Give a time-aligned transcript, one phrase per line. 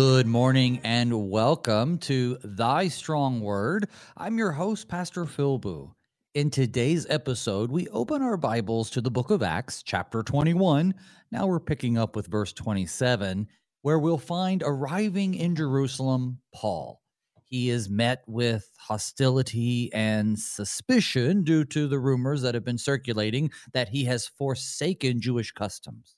[0.00, 3.88] Good morning and welcome to Thy Strong Word.
[4.16, 5.92] I'm your host, Pastor Phil.
[6.34, 10.94] In today's episode, we open our Bibles to the book of Acts, chapter 21.
[11.32, 13.48] Now we're picking up with verse 27,
[13.82, 17.02] where we'll find arriving in Jerusalem Paul.
[17.46, 23.50] He is met with hostility and suspicion due to the rumors that have been circulating
[23.72, 26.14] that he has forsaken Jewish customs.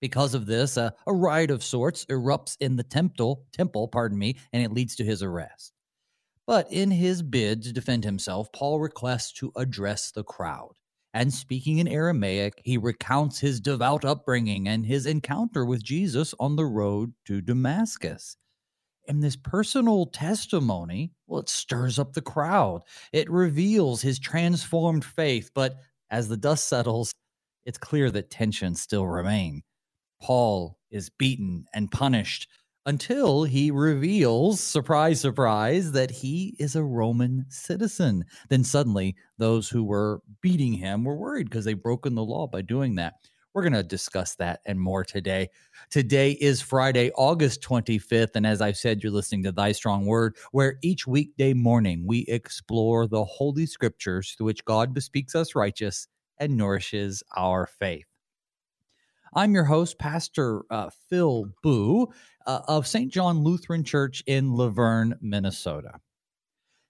[0.00, 4.62] Because of this, a, riot of sorts erupts in the temple, temple, pardon me, and
[4.62, 5.72] it leads to his arrest.
[6.46, 10.72] But in his bid to defend himself, Paul requests to address the crowd.
[11.14, 16.56] And speaking in Aramaic, he recounts his devout upbringing and his encounter with Jesus on
[16.56, 18.36] the road to Damascus.
[19.06, 22.82] And this personal testimony, well, it stirs up the crowd.
[23.12, 25.50] It reveals his transformed faith.
[25.54, 25.76] But
[26.10, 27.12] as the dust settles,
[27.64, 29.62] it's clear that tensions still remain.
[30.24, 32.48] Paul is beaten and punished
[32.86, 38.24] until he reveals, surprise, surprise, that he is a Roman citizen.
[38.48, 42.62] Then suddenly, those who were beating him were worried because they've broken the law by
[42.62, 43.16] doing that.
[43.52, 45.50] We're going to discuss that and more today.
[45.90, 48.34] Today is Friday, August 25th.
[48.34, 52.20] And as I've said, you're listening to Thy Strong Word, where each weekday morning we
[52.28, 56.08] explore the Holy Scriptures through which God bespeaks us righteous
[56.38, 58.06] and nourishes our faith.
[59.36, 62.06] I'm your host, Pastor uh, Phil Booe
[62.46, 63.12] uh, of St.
[63.12, 65.98] John Lutheran Church in La Vergne, Minnesota.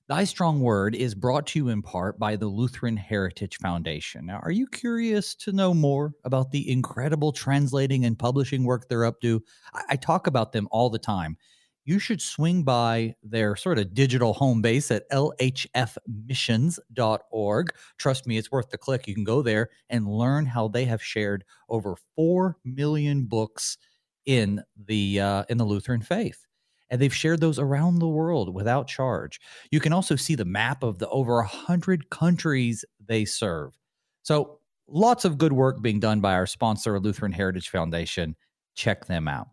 [0.09, 4.27] Thy Strong Word is brought to you in part by the Lutheran Heritage Foundation.
[4.27, 9.07] Now, are you curious to know more about the incredible translating and publishing work they're
[9.07, 9.43] up to?
[9.73, 11.39] I, I talk about them all the time
[11.85, 17.75] you should swing by their sort of digital home base at lhfmissions.org.
[17.99, 19.07] Trust me, it's worth the click.
[19.07, 23.77] You can go there and learn how they have shared over 4 million books
[24.27, 26.47] in the uh, in the Lutheran faith.
[26.91, 29.41] And they've shared those around the world without charge.
[29.71, 33.73] You can also see the map of the over 100 countries they serve.
[34.23, 38.37] So, lots of good work being done by our sponsor, Lutheran Heritage Foundation.
[38.75, 39.49] Check them out.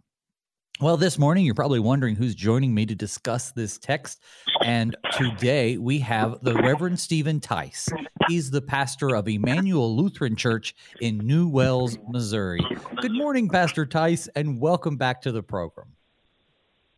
[0.79, 4.23] Well, this morning, you're probably wondering who's joining me to discuss this text.
[4.63, 7.89] And today we have the Reverend Steven Theiss.
[8.27, 12.65] He's the pastor of Immanuel Lutheran Church in New Wells, Missouri.
[12.99, 15.87] Good morning, Pastor Theiss, and welcome back to the program.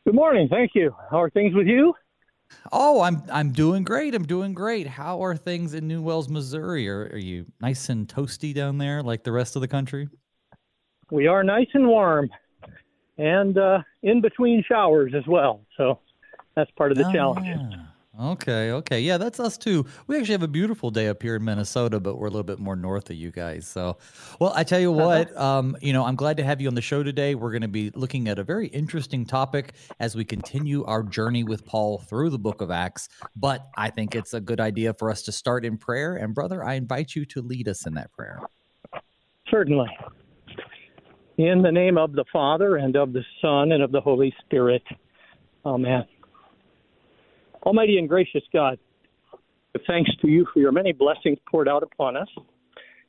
[0.06, 0.48] Good morning.
[0.50, 0.96] Thank you.
[1.12, 1.94] How are things with you?
[2.72, 4.16] Oh, I'm I'm doing great.
[4.16, 4.88] I'm doing great.
[4.88, 6.88] How are things in New Wells, Missouri?
[6.88, 10.08] Are, are you nice and toasty down there like the rest of the country?
[11.12, 12.30] We are nice and warm
[13.18, 15.62] and uh, in between showers as well.
[15.78, 16.00] So
[16.56, 17.48] that's part of the oh, challenge.
[17.48, 17.86] Yeah.
[18.22, 19.02] Okay, okay.
[19.02, 19.88] Yeah, that's us too.
[20.06, 22.60] We actually have a beautiful day up here in Minnesota, but we're a little bit
[22.60, 23.68] more north of you guys.
[23.68, 23.98] So,
[24.40, 25.04] well, I tell you uh-huh.
[25.04, 27.34] what, um, you know, I'm glad to have you on the show today.
[27.34, 31.44] We're going to be looking at a very interesting topic as we continue our journey
[31.44, 33.10] with Paul through the book of Acts.
[33.36, 36.16] But I think it's a good idea for us to start in prayer.
[36.16, 38.40] And, brother, I invite you to lead us in that prayer.
[39.50, 39.90] Certainly.
[41.38, 44.84] In the name of the Father, and of the Son, and of the Holy Spirit.
[45.66, 46.06] Amen.
[47.66, 48.78] Almighty and gracious God,
[49.88, 52.28] thanks to you for your many blessings poured out upon us.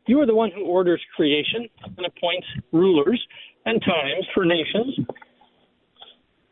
[0.06, 3.20] You are the one who orders creation and appoints rulers
[3.66, 5.06] and times for nations.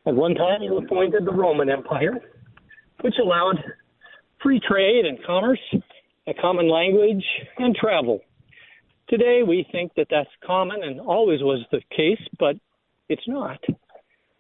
[0.07, 2.21] At one time, you appointed the Roman Empire,
[3.01, 3.57] which allowed
[4.43, 5.61] free trade and commerce,
[6.27, 7.25] a common language,
[7.59, 8.21] and travel.
[9.09, 12.57] Today, we think that that's common and always was the case, but
[13.09, 13.59] it's not.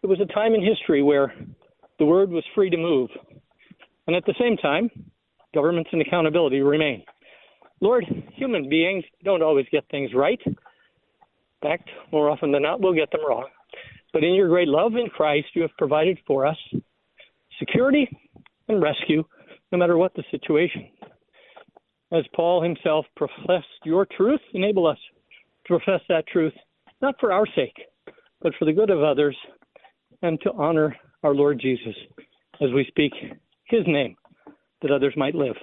[0.02, 1.34] It was a time in history where
[1.98, 3.10] the word was free to move.
[4.06, 4.90] And at the same time,
[5.54, 7.04] governments and accountability remain.
[7.80, 10.40] Lord, human beings don't always get things right.
[10.46, 10.56] In
[11.62, 13.46] fact, more often than not, we'll get them wrong.
[14.12, 16.56] But in your great love in Christ, you have provided for us
[17.58, 18.08] security
[18.68, 19.24] and rescue,
[19.70, 20.88] no matter what the situation
[22.12, 24.98] as Paul himself professed your truth, enable us
[25.66, 26.52] to profess that truth,
[27.00, 27.76] not for our sake,
[28.40, 29.36] but for the good of others,
[30.22, 31.94] and to honor our Lord Jesus
[32.60, 33.12] as we speak
[33.64, 34.16] his name,
[34.82, 35.56] that others might live.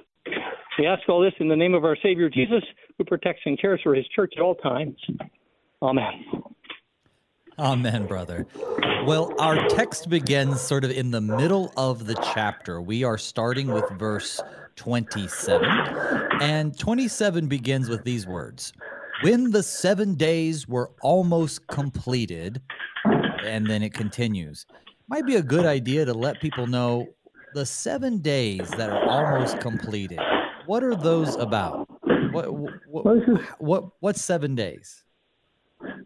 [0.77, 2.63] We ask all this in the name of our Savior Jesus,
[2.97, 4.97] who protects and cares for his church at all times.
[5.81, 6.25] Amen.
[7.57, 8.47] Amen, brother.
[9.05, 12.81] Well, our text begins sort of in the middle of the chapter.
[12.81, 14.41] We are starting with verse
[14.79, 15.69] 27.
[16.41, 18.71] And 27 begins with these words
[19.23, 22.61] When the seven days were almost completed,
[23.43, 24.65] and then it continues.
[25.09, 27.07] Might be a good idea to let people know
[27.53, 30.19] the seven days that are almost completed.
[30.65, 31.89] What are those about?
[32.31, 35.03] What what what, what what's seven days?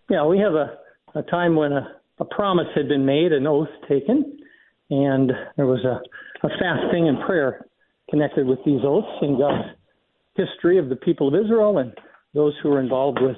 [0.10, 0.78] Yeah, we have a,
[1.14, 4.40] a time when a a promise had been made, an oath taken,
[4.90, 6.02] and there was a,
[6.46, 7.66] a fasting and prayer
[8.14, 9.70] connected with these oaths and God's
[10.36, 11.92] history of the people of Israel and
[12.36, 13.38] those who were involved with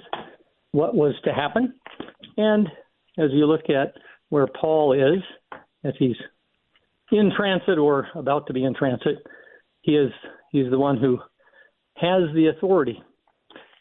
[0.72, 1.74] what was to happen.
[2.36, 2.68] And
[3.18, 3.94] as you look at
[4.28, 5.24] where Paul is,
[5.86, 6.18] if he's
[7.10, 9.26] in transit or about to be in transit,
[9.80, 10.12] he is
[10.52, 11.20] he's the one who
[11.96, 13.02] has the authority.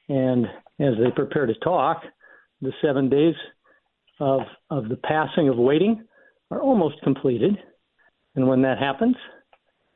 [0.08, 0.46] And
[0.78, 2.02] as they prepare to talk,
[2.62, 3.34] the seven days
[4.20, 6.04] of of the passing of waiting
[6.52, 7.58] are almost completed.
[8.36, 9.16] And when that happens,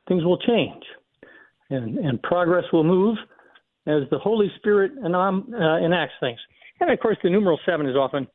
[0.09, 0.83] things will change,
[1.69, 3.17] and and progress will move
[3.87, 6.39] as the Holy Spirit uh, enacts things.
[6.81, 8.27] And of course, the numeral seven is often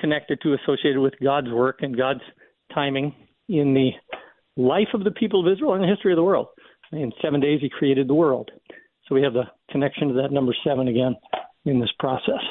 [0.00, 2.20] connected to, associated with God's work and God's
[2.74, 3.14] timing
[3.48, 3.90] in the
[4.56, 6.48] life of the people of Israel and the history of the world.
[6.92, 8.50] In seven days, He created the world.
[9.06, 11.16] So we have the connection to that number seven again
[11.64, 12.42] in this process.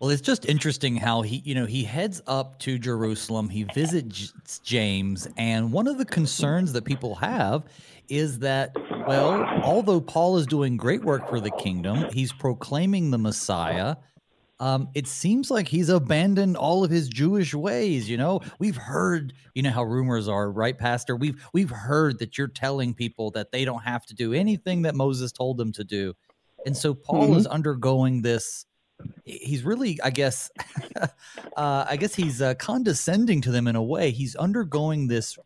[0.00, 4.58] Well, it's just interesting how he, you know, he heads up to Jerusalem, he visits
[4.58, 7.64] James, and one of the concerns that people have
[8.10, 8.76] is that,
[9.08, 13.96] well, although Paul is doing great work for the kingdom, he's proclaiming the Messiah.
[14.60, 18.08] Um, it seems like he's abandoned all of his Jewish ways.
[18.08, 21.16] You know, we've heard, you know, how rumors are, right, Pastor?
[21.16, 24.94] We've we've heard that you're telling people that they don't have to do anything that
[24.94, 26.14] Moses told them to do,
[26.66, 27.38] and so Paul mm-hmm.
[27.38, 28.66] is undergoing this
[29.24, 30.50] he's really i guess
[31.56, 34.10] uh, i guess he's uh, condescending to them in a way.
[34.10, 35.38] He's undergoing this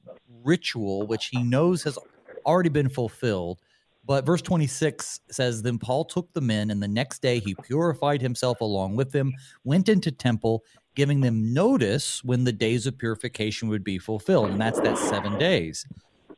[0.43, 1.99] ritual which he knows has
[2.47, 3.61] already been fulfilled.
[4.07, 8.23] But verse 26 says then paul took the men and the next day he purified
[8.23, 9.33] himself along with them
[9.63, 10.65] went into temple
[10.95, 14.51] giving them notice when the days of purification would be fulfilled.
[14.51, 15.87] And that's that seven days.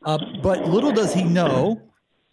[0.05, 1.81] Uh, but little does he know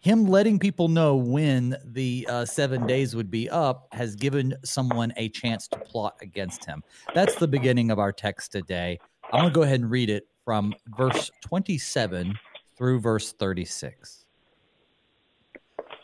[0.01, 5.13] him letting people know when the uh, seven days would be up has given someone
[5.17, 6.83] a chance to plot against him.
[7.15, 8.99] That's the beginning of our text today.
[9.31, 12.35] I'm going to go ahead and read it from verse 27
[12.77, 14.25] through verse 36.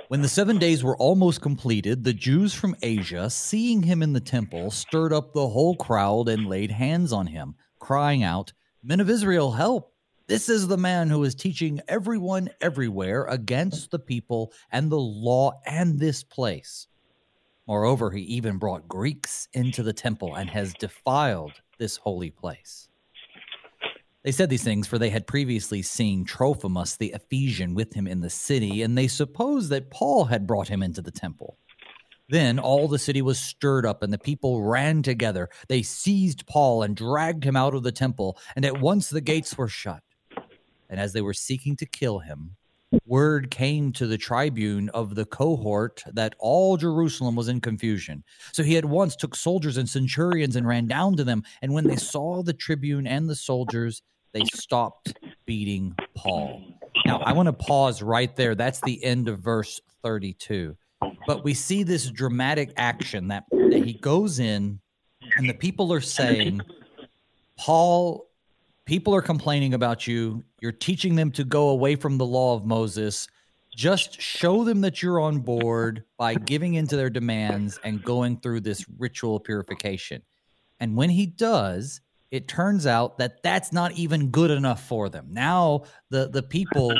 [0.08, 4.20] When the seven days were almost completed, the Jews from Asia, seeing him in the
[4.20, 8.52] temple, stirred up the whole crowd and laid hands on him, crying out,
[8.84, 9.95] Men of Israel, help!
[10.28, 15.52] This is the man who is teaching everyone everywhere against the people and the law
[15.64, 16.88] and this place.
[17.68, 22.88] Moreover, he even brought Greeks into the temple and has defiled this holy place.
[24.24, 28.20] They said these things, for they had previously seen Trophimus the Ephesian with him in
[28.20, 31.56] the city, and they supposed that Paul had brought him into the temple.
[32.28, 35.48] Then all the city was stirred up, and the people ran together.
[35.68, 39.56] They seized Paul and dragged him out of the temple, and at once the gates
[39.56, 40.02] were shut
[40.88, 42.56] and as they were seeking to kill him,
[43.04, 48.22] word came to the tribune of the cohort that all Jerusalem was in confusion.
[48.52, 51.42] So he at once took soldiers and centurions and ran down to them.
[51.62, 54.02] And when they saw the tribune and the soldiers,
[54.32, 56.62] they stopped beating Paul.
[57.04, 58.54] Now, I want to pause right there.
[58.54, 60.76] That's the end of verse 32.
[61.26, 64.80] But we see this dramatic action that, that he goes in,
[65.36, 66.60] and the people are saying,
[67.58, 68.28] Paul
[68.86, 70.42] people are complaining about you.
[70.60, 73.28] You're teaching them to go away from the law of Moses.
[73.74, 78.60] Just show them that you're on board by giving into their demands and going through
[78.60, 80.22] this ritual purification.
[80.80, 82.00] And when he does,
[82.30, 85.28] it turns out that that's not even good enough for them.
[85.30, 86.92] Now the the people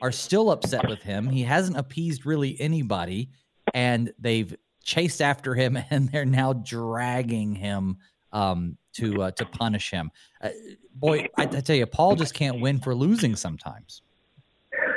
[0.00, 1.28] are still upset with him.
[1.28, 3.30] He hasn't appeased really anybody
[3.74, 7.98] and they've chased after him and they're now dragging him
[8.32, 10.10] um, to uh, to punish him.
[10.40, 10.50] Uh,
[10.94, 14.02] boy, I, I, tell you, Paul just can't win for losing sometimes.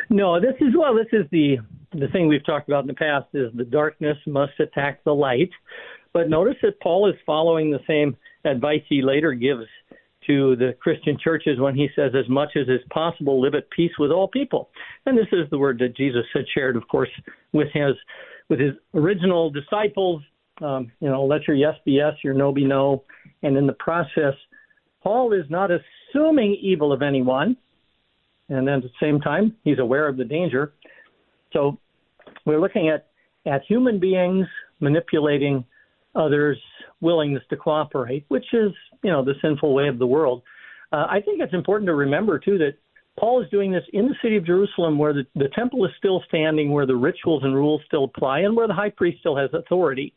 [0.09, 1.57] No, this is well, this is the
[1.93, 5.49] the thing we've talked about in the past is the darkness must attack the light.
[6.13, 9.65] But notice that Paul is following the same advice he later gives
[10.27, 13.91] to the Christian churches when he says, as much as is possible, live at peace
[13.99, 14.69] with all people.
[15.05, 17.09] And this is the word that Jesus had shared, of course,
[17.53, 17.95] with his
[18.49, 20.21] with his original disciples.
[20.61, 23.03] Um, you know, let your yes be yes, your no be no,
[23.43, 24.33] and in the process,
[25.03, 27.57] Paul is not assuming evil of anyone.
[28.47, 30.73] And then at the same time, he's aware of the danger.
[31.51, 31.77] So
[32.45, 33.07] we're looking at,
[33.51, 34.45] at human beings
[34.79, 35.65] manipulating
[36.15, 36.59] others'
[37.01, 38.71] willingness to cooperate, which is,
[39.03, 40.43] you know, the sinful way of the world.
[40.91, 42.75] Uh, I think it's important to remember, too, that
[43.19, 46.21] Paul is doing this in the city of Jerusalem where the, the temple is still
[46.27, 49.49] standing, where the rituals and rules still apply, and where the high priest still has
[49.53, 50.13] authority.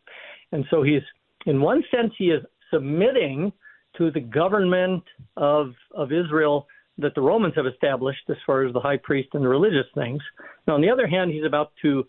[0.52, 1.02] And so he's,
[1.46, 3.52] in one sense, he is submitting
[3.96, 5.04] to the government
[5.36, 6.66] of of Israel
[6.98, 10.20] that the Romans have established as far as the high priest and the religious things.
[10.66, 12.04] Now, on the other hand, he's about to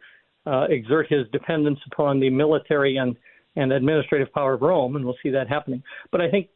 [0.48, 3.16] uh, exert his dependence upon the military and
[3.56, 5.84] and administrative power of Rome, and we'll see that happening.
[6.12, 6.50] But I think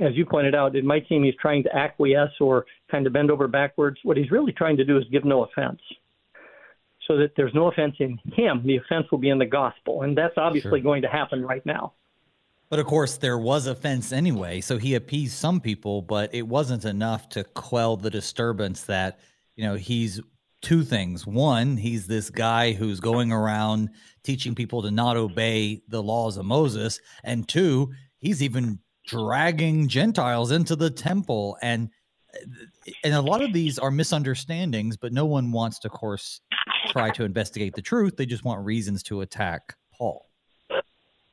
[0.00, 3.30] as you pointed out, it might seem he's trying to acquiesce or kind of bend
[3.30, 3.98] over backwards.
[4.02, 5.80] What he's really trying to do is give no offense.
[7.06, 8.62] So that there's no offense in him.
[8.66, 10.02] The offense will be in the gospel.
[10.02, 10.80] And that's obviously sure.
[10.80, 11.94] going to happen right now.
[12.68, 14.60] But of course, there was offense anyway.
[14.60, 19.20] So he appeased some people, but it wasn't enough to quell the disturbance that,
[19.56, 20.20] you know, he's
[20.60, 21.26] two things.
[21.26, 23.90] One, he's this guy who's going around
[24.22, 27.00] teaching people to not obey the laws of Moses.
[27.24, 31.56] And two, he's even dragging Gentiles into the temple.
[31.62, 31.90] And
[33.02, 36.40] and a lot of these are misunderstandings, but no one wants to, of course,
[36.88, 38.16] try to investigate the truth.
[38.16, 40.26] They just want reasons to attack Paul.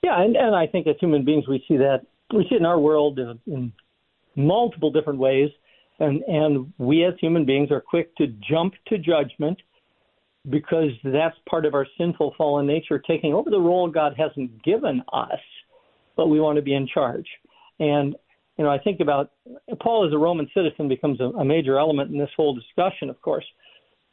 [0.01, 2.01] Yeah, and, and I think as human beings, we see that
[2.33, 3.73] we see it in our world in, in
[4.35, 5.49] multiple different ways,
[5.99, 9.59] and and we as human beings are quick to jump to judgment
[10.49, 15.01] because that's part of our sinful fallen nature taking over the role God hasn't given
[15.11, 15.39] us,
[16.15, 17.27] but we want to be in charge.
[17.79, 18.15] And
[18.57, 19.31] you know, I think about
[19.81, 23.21] Paul as a Roman citizen becomes a, a major element in this whole discussion, of
[23.21, 23.45] course.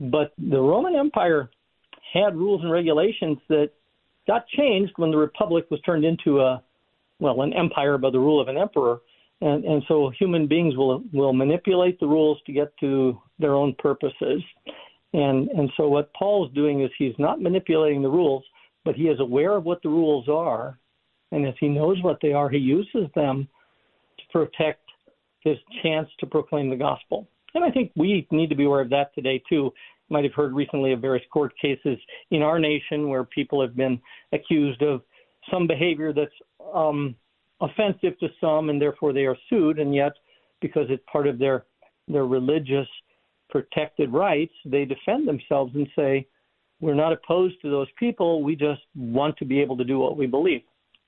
[0.00, 1.48] But the Roman Empire
[2.12, 3.70] had rules and regulations that
[4.26, 6.62] got changed when the republic was turned into a
[7.20, 9.00] well an empire by the rule of an emperor.
[9.40, 13.74] And and so human beings will will manipulate the rules to get to their own
[13.78, 14.42] purposes.
[15.12, 18.44] And and so what paul's doing is he's not manipulating the rules
[18.84, 20.78] but he is aware of what the rules are
[21.32, 23.48] and if he knows what they are he uses them
[24.18, 24.82] to protect
[25.40, 28.90] his chance to proclaim the gospel and i think we need to be aware of
[28.90, 29.72] that today too
[30.08, 31.98] You might have heard recently of various court cases
[32.30, 34.00] in our nation where people have been
[34.32, 35.02] accused of
[35.50, 36.30] some behavior that's
[36.74, 37.14] um,
[37.60, 39.78] offensive to some, and therefore they are sued.
[39.78, 40.12] And yet,
[40.60, 41.64] because it's part of their
[42.08, 42.88] their religious
[43.48, 46.26] protected rights, they defend themselves and say,
[46.80, 48.42] "We're not opposed to those people.
[48.42, 50.62] We just want to be able to do what we believe."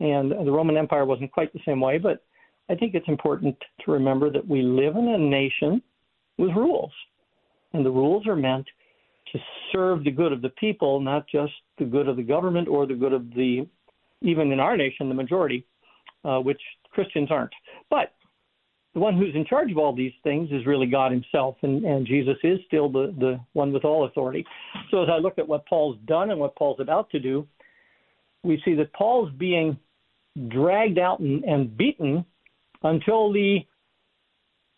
[0.04, 2.22] And the Roman Empire wasn't quite the same way, but
[2.68, 5.82] I think it's important to remember that we live in a nation
[6.36, 6.92] with rules,
[7.72, 8.66] and the rules are meant
[9.32, 9.38] to
[9.72, 12.94] serve the good of the people, not just the good of the government or the
[12.94, 13.66] good of the,
[14.20, 15.64] even in our nation, the majority,
[16.26, 17.54] uh, which Christians aren't.
[17.88, 18.12] But
[18.92, 22.06] the one who's in charge of all these things is really God Himself, and, and
[22.06, 24.44] Jesus is still the, the one with all authority.
[24.90, 27.46] So as I look at what Paul's done and what Paul's about to do,
[28.42, 29.78] we see that Paul's being
[30.48, 32.24] dragged out and, and beaten
[32.82, 33.60] until the,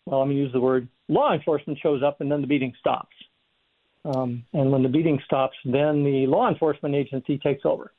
[0.05, 3.15] well, going to use the word law enforcement shows up, and then the beating stops.
[4.05, 7.91] Um, and when the beating stops, then the law enforcement agency takes over.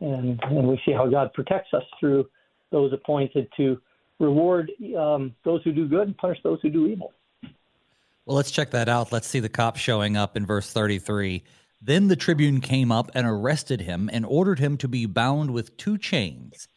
[0.00, 2.28] And, and we see how God protects us through
[2.70, 3.80] those appointed to
[4.18, 7.12] reward um, those who do good and punish those who do evil.
[8.26, 9.10] Well, let's check that out.
[9.10, 11.42] Let's see the cop showing up in verse 33.
[11.80, 15.76] Then the tribune came up and arrested him and ordered him to be bound with
[15.76, 16.68] two chains.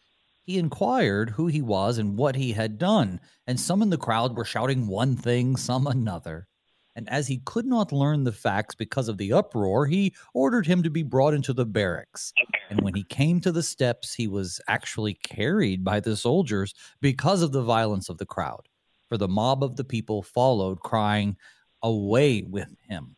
[0.52, 4.36] He inquired who he was and what he had done, and some in the crowd
[4.36, 6.48] were shouting one thing, some another
[6.96, 10.84] and as he could not learn the facts because of the uproar, he ordered him
[10.84, 12.34] to be brought into the barracks.
[12.70, 17.42] And when he came to the steps, he was actually carried by the soldiers because
[17.42, 18.68] of the violence of the crowd.
[19.08, 21.38] For the mob of the people followed, crying,
[21.84, 23.16] Away with him.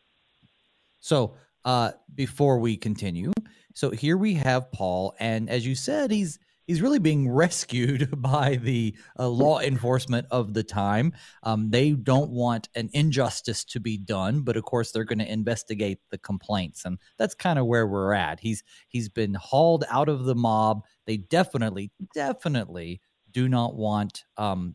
[1.00, 1.34] So,
[1.66, 3.32] uh, before we continue,
[3.74, 8.56] so here we have Paul, and as you said, he's he's really being rescued by
[8.56, 11.12] the uh, law enforcement of the time.
[11.42, 15.32] Um, they don't want an injustice to be done, but of course they're going to
[15.32, 18.40] investigate the complaints, and that's kind of where we're at.
[18.40, 20.84] He's he's been hauled out of the mob.
[21.06, 24.74] They definitely, definitely do not want um,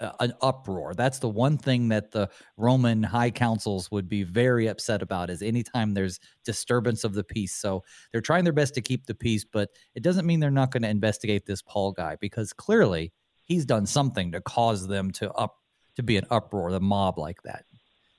[0.00, 0.94] an uproar.
[0.94, 5.42] That's the one thing that the Roman high councils would be very upset about is
[5.42, 7.54] anytime there's disturbance of the peace.
[7.54, 10.70] So they're trying their best to keep the peace, but it doesn't mean they're not
[10.70, 13.12] going to investigate this Paul guy because clearly
[13.44, 15.56] he's done something to cause them to up
[15.96, 17.64] to be an uproar, the mob like that.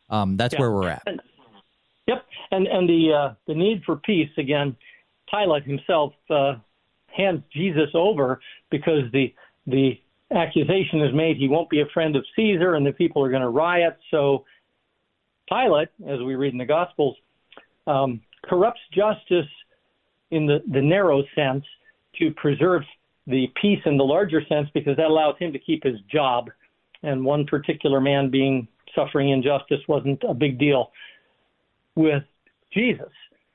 [0.09, 0.59] Um, that's yeah.
[0.59, 1.03] where we're at.
[2.07, 4.75] Yep, and and the uh, the need for peace again.
[5.31, 6.55] Pilate himself uh,
[7.07, 9.33] hands Jesus over because the
[9.67, 10.01] the
[10.35, 13.41] accusation is made he won't be a friend of Caesar and the people are going
[13.41, 13.97] to riot.
[14.11, 14.45] So
[15.49, 17.15] Pilate, as we read in the Gospels,
[17.87, 19.49] um, corrupts justice
[20.31, 21.63] in the, the narrow sense
[22.19, 22.83] to preserve
[23.27, 26.49] the peace in the larger sense because that allows him to keep his job.
[27.03, 30.91] And one particular man being suffering injustice wasn't a big deal
[31.95, 32.23] with
[32.73, 33.11] Jesus.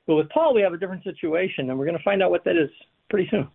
[0.07, 2.45] But with Paul, we have a different situation, and we're going to find out what
[2.45, 2.71] that is
[3.09, 3.49] pretty soon.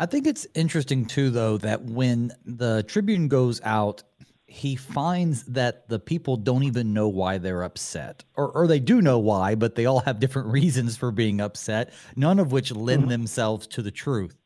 [0.00, 4.02] I think it's interesting too, though, that when the Tribune goes out,
[4.46, 9.02] he finds that the people don't even know why they're upset, or or they do
[9.02, 13.02] know why, but they all have different reasons for being upset, none of which lend
[13.02, 13.10] mm-hmm.
[13.10, 14.38] themselves to the truth.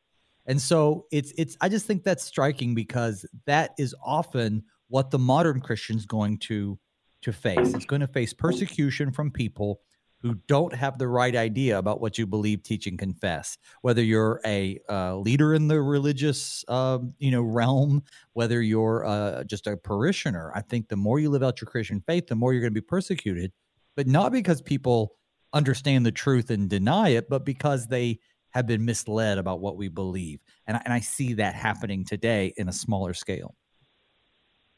[0.44, 5.20] And so it's it's I just think that's striking because that is often what the
[5.20, 6.80] modern Christian's going to
[7.22, 7.74] to face.
[7.74, 9.80] It's going to face persecution from people
[10.24, 13.58] who don't have the right idea about what you believe, teach, and confess.
[13.82, 18.02] Whether you're a uh, leader in the religious, uh, you know, realm,
[18.32, 22.02] whether you're uh, just a parishioner, I think the more you live out your Christian
[22.06, 23.52] faith, the more you're going to be persecuted.
[23.96, 25.14] But not because people
[25.52, 29.88] understand the truth and deny it, but because they have been misled about what we
[29.88, 30.40] believe.
[30.66, 33.54] And I, and I see that happening today in a smaller scale.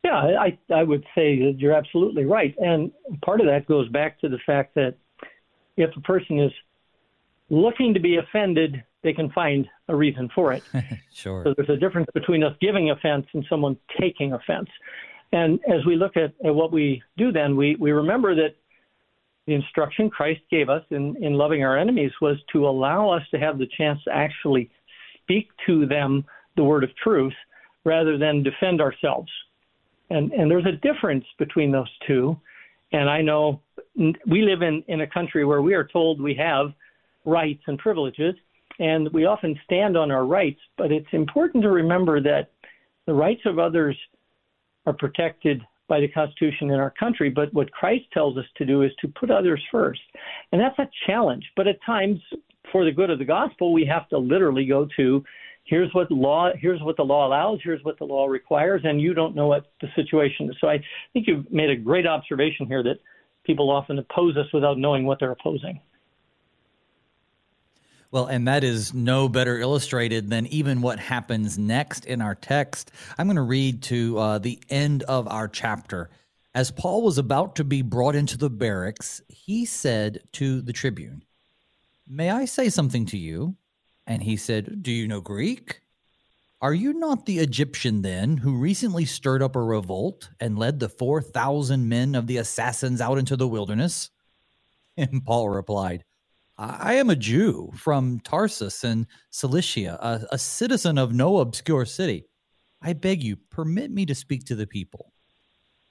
[0.02, 2.54] Yeah, I, I would say that you're absolutely right.
[2.58, 2.90] And
[3.24, 4.96] part of that goes back to the fact that
[5.76, 6.52] if a person is
[7.50, 10.62] looking to be offended, they can find a reason for it.
[11.14, 11.44] sure.
[11.44, 14.68] So there's a difference between us giving offense and someone taking offense.
[15.32, 18.56] And as we look at, at what we do then, we, we remember that
[19.46, 23.38] the instruction Christ gave us in, in loving our enemies was to allow us to
[23.38, 24.70] have the chance to actually
[25.22, 26.24] speak to them
[26.56, 27.34] the word of truth
[27.84, 29.30] rather than defend ourselves.
[30.10, 32.38] And, and there's a difference between those two.
[32.92, 33.60] And I know
[33.96, 36.72] we live in, in a country where we are told we have
[37.24, 38.34] rights and privileges,
[38.78, 42.50] and we often stand on our rights, but it's important to remember that
[43.06, 43.96] the rights of others
[44.84, 48.82] are protected by the Constitution in our country, but what Christ tells us to do
[48.82, 50.00] is to put others first.
[50.52, 51.44] And that's a challenge.
[51.56, 52.18] But at times,
[52.72, 55.24] for the good of the gospel, we have to literally go to
[55.64, 59.14] here's what law here's what the law allows, here's what the law requires, and you
[59.14, 60.56] don't know what the situation is.
[60.60, 60.78] So I
[61.12, 62.98] think you've made a great observation here that
[63.46, 65.80] people often oppose us without knowing what they're opposing.
[68.10, 72.92] Well, and that is no better illustrated than even what happens next in our text.
[73.18, 76.10] I'm going to read to uh, the end of our chapter.
[76.54, 81.24] As Paul was about to be brought into the barracks, he said to the tribune,
[82.08, 83.56] May I say something to you?
[84.06, 85.80] And he said, Do you know Greek?
[86.62, 90.88] Are you not the Egyptian then who recently stirred up a revolt and led the
[90.88, 94.10] 4,000 men of the assassins out into the wilderness?
[94.98, 96.04] And Paul replied,
[96.56, 102.24] I am a Jew from Tarsus in Cilicia, a, a, citizen of no obscure city.
[102.80, 105.12] I beg you, permit me to speak to the people.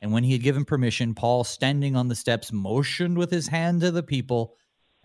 [0.02, 3.82] And when he had given permission, Paul, standing on the steps, motioned with his hand
[3.82, 4.56] to the people.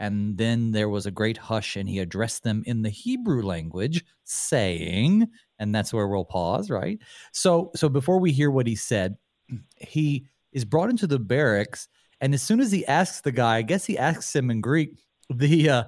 [0.01, 4.03] And then there was a great hush, and he addressed them in the Hebrew language,
[4.25, 6.99] saying, and that's where we'll pause, right?
[7.33, 9.17] So, so before we hear what he said,
[9.77, 11.87] he is brought into the barracks,
[12.23, 14.99] and as soon as he asks the guy, I guess he asks him in Greek,
[15.29, 15.85] the uh,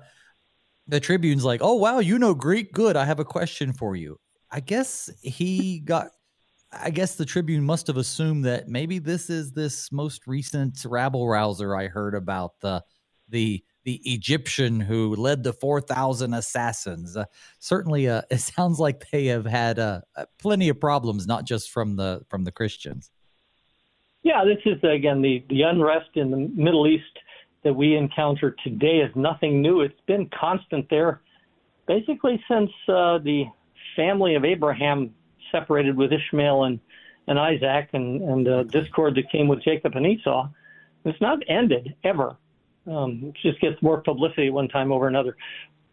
[0.87, 2.72] the Tribune's like, "Oh wow, you know Greek?
[2.72, 2.96] Good.
[2.96, 4.18] I have a question for you."
[4.51, 6.09] I guess he got.
[6.70, 11.29] I guess the Tribune must have assumed that maybe this is this most recent rabble
[11.29, 12.83] rouser I heard about the
[13.29, 17.16] the the Egyptian who led the four thousand assassins.
[17.16, 17.25] Uh,
[17.59, 21.71] certainly, uh, it sounds like they have had uh, uh, plenty of problems, not just
[21.71, 23.11] from the from the Christians.
[24.23, 27.18] Yeah, this is again the the unrest in the Middle East
[27.64, 29.83] that we encounter today is nothing new.
[29.83, 31.21] It's been constant there
[31.87, 33.45] basically since uh, the
[33.97, 35.14] family of Abraham
[35.51, 36.81] separated with Ishmael and,
[37.29, 40.49] and Isaac and, and uh, discord that came with Jacob and Esau.
[41.05, 42.37] It's not ended ever.
[42.90, 45.37] Um, just gets more publicity one time over another.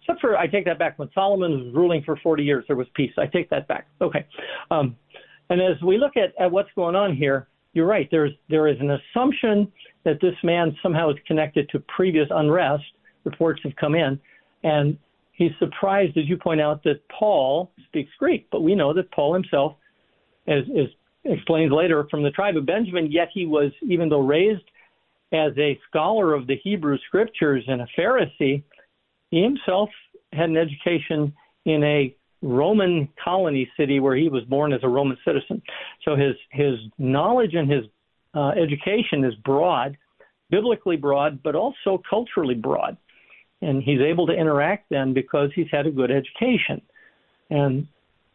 [0.02, 0.98] Except for, I take that back.
[0.98, 3.12] When Solomon was ruling for 40 years, there was peace.
[3.18, 3.88] I take that back.
[4.02, 4.26] Okay.
[4.72, 4.96] Um,
[5.50, 8.08] and as we look at, at what's going on here, you're right.
[8.10, 9.72] There's there is an assumption
[10.04, 12.84] that this man somehow is connected to previous unrest.
[13.24, 14.20] Reports have come in,
[14.64, 14.98] and
[15.34, 18.48] he's surprised, as you point out, that Paul speaks Greek.
[18.52, 19.76] But we know that Paul himself,
[20.48, 20.88] as is
[21.26, 23.12] explained later, from the tribe of Benjamin.
[23.12, 24.64] Yet he was, even though raised
[25.32, 28.64] as a scholar of the Hebrew Scriptures and a Pharisee,
[29.32, 29.90] he himself
[30.34, 31.34] had an education
[31.66, 35.62] in a Roman colony city where he was born as a Roman citizen.
[36.06, 37.86] So his his knowledge and his
[38.34, 39.98] uh, education is broad,
[40.50, 42.98] biblically broad, but also culturally broad,
[43.62, 46.82] and he's able to interact then because he's had a good education.
[47.50, 47.88] And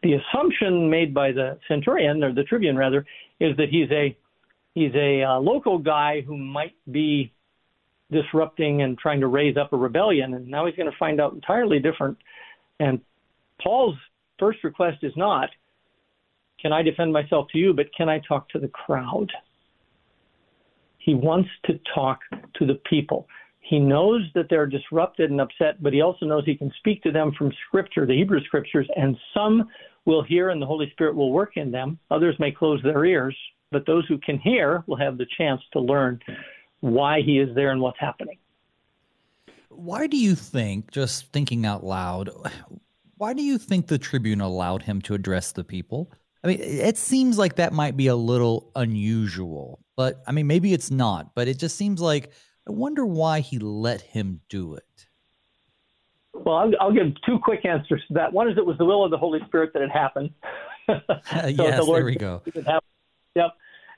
[0.03, 3.05] the assumption made by the centurion or the tribune rather
[3.39, 4.15] is that he's a
[4.75, 7.33] he's a uh, local guy who might be
[8.11, 11.33] disrupting and trying to raise up a rebellion, and now he's going to find out
[11.33, 12.17] entirely different.
[12.79, 13.01] And
[13.63, 13.95] Paul's
[14.37, 15.49] first request is not,
[16.61, 19.31] can I defend myself to you, but can I talk to the crowd?
[20.99, 22.19] He wants to talk
[22.55, 23.27] to the people.
[23.61, 27.11] He knows that they're disrupted and upset, but he also knows he can speak to
[27.11, 29.67] them from Scripture, the Hebrew Scriptures, and some
[30.05, 31.97] will hear and the Holy Spirit will work in them.
[32.11, 33.35] Others may close their ears,
[33.75, 36.17] but those who can hear will have the chance to learn
[36.79, 38.37] why he is there and what's happening.
[39.67, 42.29] Why do you think, just thinking out loud,
[43.17, 46.09] Why do you think the tribune allowed him to address the people?
[46.41, 50.71] I mean, it seems like that might be a little unusual, but I mean, maybe
[50.71, 52.31] it's not, but it just seems like
[52.69, 55.07] I wonder why he let him do it.
[56.33, 58.31] Well, I'll, I'll give two quick answers to that.
[58.31, 60.29] One is it was the will of the Holy Spirit that it happened.
[60.87, 60.93] so
[61.47, 62.41] yes, the there we go.
[63.35, 63.51] Yep.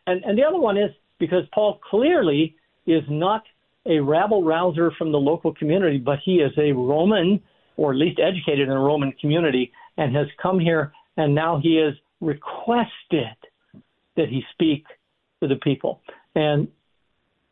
[0.08, 0.90] And, and the other one is
[1.20, 3.44] because Paul clearly is not
[3.86, 7.42] a rabble rouser from the local community, but he is a Roman,
[7.76, 11.78] or at least educated in a Roman community, and has come here, and now he
[11.78, 13.38] is requested
[14.16, 14.86] that he speak
[15.42, 16.02] to the people.
[16.36, 16.68] And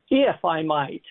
[0.10, 1.04] if I might,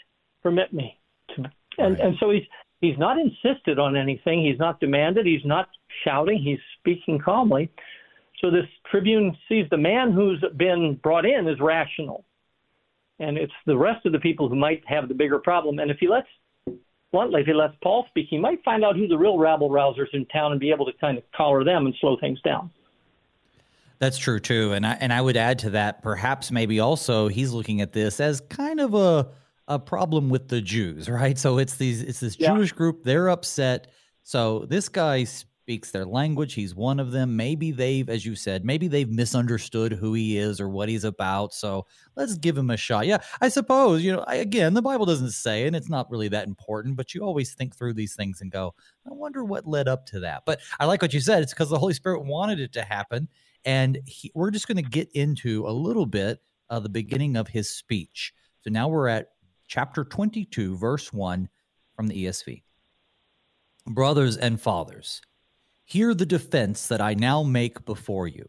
[0.43, 0.99] permit me
[1.31, 1.45] to,
[1.79, 2.01] and, right.
[2.01, 2.43] and so he's
[2.81, 4.45] he's not insisted on anything.
[4.45, 5.27] He's not demanded.
[5.27, 5.69] He's not
[6.05, 6.39] shouting.
[6.39, 7.71] He's speaking calmly.
[8.45, 12.27] So this tribune sees the man who's been brought in as rational,
[13.19, 15.79] and it's the rest of the people who might have the bigger problem.
[15.79, 16.27] And if he lets
[17.11, 20.09] bluntly, if he lets Paul speak, he might find out who the real rabble rousers
[20.13, 22.71] in town and be able to kind of collar them and slow things down.
[23.99, 26.03] That's true too, and I and I would add to that.
[26.03, 29.27] Perhaps maybe also he's looking at this as kind of a
[29.69, 31.39] a problem with the Jews, right?
[31.39, 32.53] So it's these it's this yeah.
[32.53, 33.05] Jewish group.
[33.05, 33.91] They're upset.
[34.23, 35.25] So this guy
[35.65, 36.53] speaks their language.
[36.53, 37.37] He's one of them.
[37.37, 41.55] Maybe they've, as you said, maybe they've misunderstood who he is or what he's about.
[41.55, 43.07] So let's give him a shot.
[43.07, 44.25] Yeah, I suppose you know.
[44.27, 46.97] I, again, the Bible doesn't say, and it's not really that important.
[46.97, 48.75] But you always think through these things and go,
[49.07, 50.43] I wonder what led up to that.
[50.45, 51.43] But I like what you said.
[51.43, 53.27] It's because the Holy Spirit wanted it to happen
[53.65, 57.49] and he, we're just going to get into a little bit of the beginning of
[57.49, 58.35] his speech.
[58.63, 59.31] So now we're at
[59.67, 61.49] chapter 22, verse 1
[61.97, 62.63] from the ESV.
[63.87, 65.21] Brothers and fathers,
[65.85, 68.49] hear the defense that I now make before you.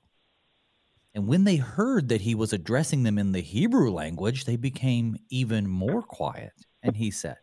[1.14, 5.18] And when they heard that he was addressing them in the Hebrew language, they became
[5.30, 6.54] even more quiet.
[6.84, 7.38] And he said,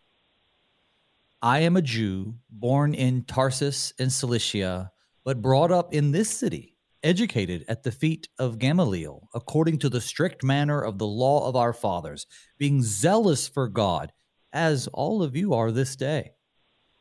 [1.41, 4.93] I am a Jew, born in Tarsus in Cilicia,
[5.25, 10.01] but brought up in this city educated at the feet of Gamaliel, according to the
[10.01, 12.27] strict manner of the law of our fathers,
[12.59, 14.13] being zealous for God,
[14.53, 16.33] as all of you are this day.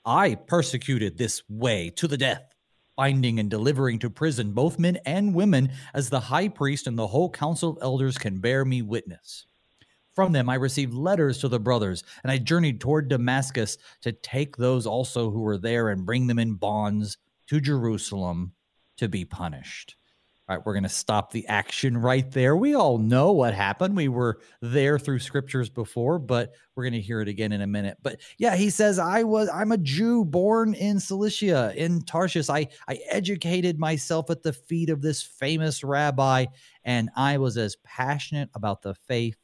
[0.05, 2.50] I persecuted this way to the death,
[3.01, 7.07] binding and delivering to prison both men and women, as the high priest and the
[7.07, 9.47] whole council of elders can bear me witness.
[10.13, 14.55] From them I received letters to the brothers, and I journeyed toward Damascus to take
[14.55, 18.53] those also who were there and bring them in bonds to Jerusalem
[18.97, 19.95] to be punished.
[20.51, 22.57] All right, we're going to stop the action right there.
[22.57, 23.95] We all know what happened.
[23.95, 27.67] We were there through scriptures before, but we're going to hear it again in a
[27.67, 27.99] minute.
[28.01, 32.49] But yeah, he says, "I was I'm a Jew born in Cilicia in Tarshish.
[32.49, 36.47] I I educated myself at the feet of this famous rabbi,
[36.83, 39.37] and I was as passionate about the faith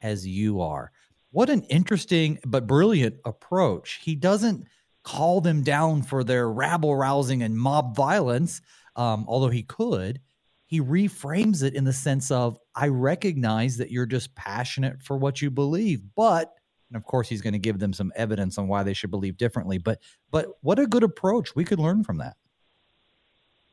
[0.00, 0.92] as you are."
[1.30, 4.00] What an interesting but brilliant approach.
[4.02, 4.64] He doesn't
[5.04, 8.62] call them down for their rabble rousing and mob violence
[8.98, 10.20] um, although he could,
[10.68, 15.42] he reframes it in the sense of, I recognize that you're just passionate for what
[15.42, 16.54] you believe, but
[16.90, 19.36] and of course he's going to give them some evidence on why they should believe
[19.36, 20.00] differently but
[20.30, 21.54] but what a good approach.
[21.54, 22.36] We could learn from that.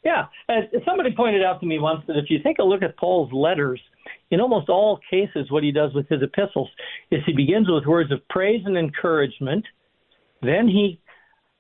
[0.04, 2.98] Yeah as somebody pointed out to me once that if you take a look at
[2.98, 3.80] paul's letters
[4.32, 6.68] in almost all cases what he does with his epistles
[7.10, 9.66] is he begins with words of praise and encouragement
[10.42, 11.00] then he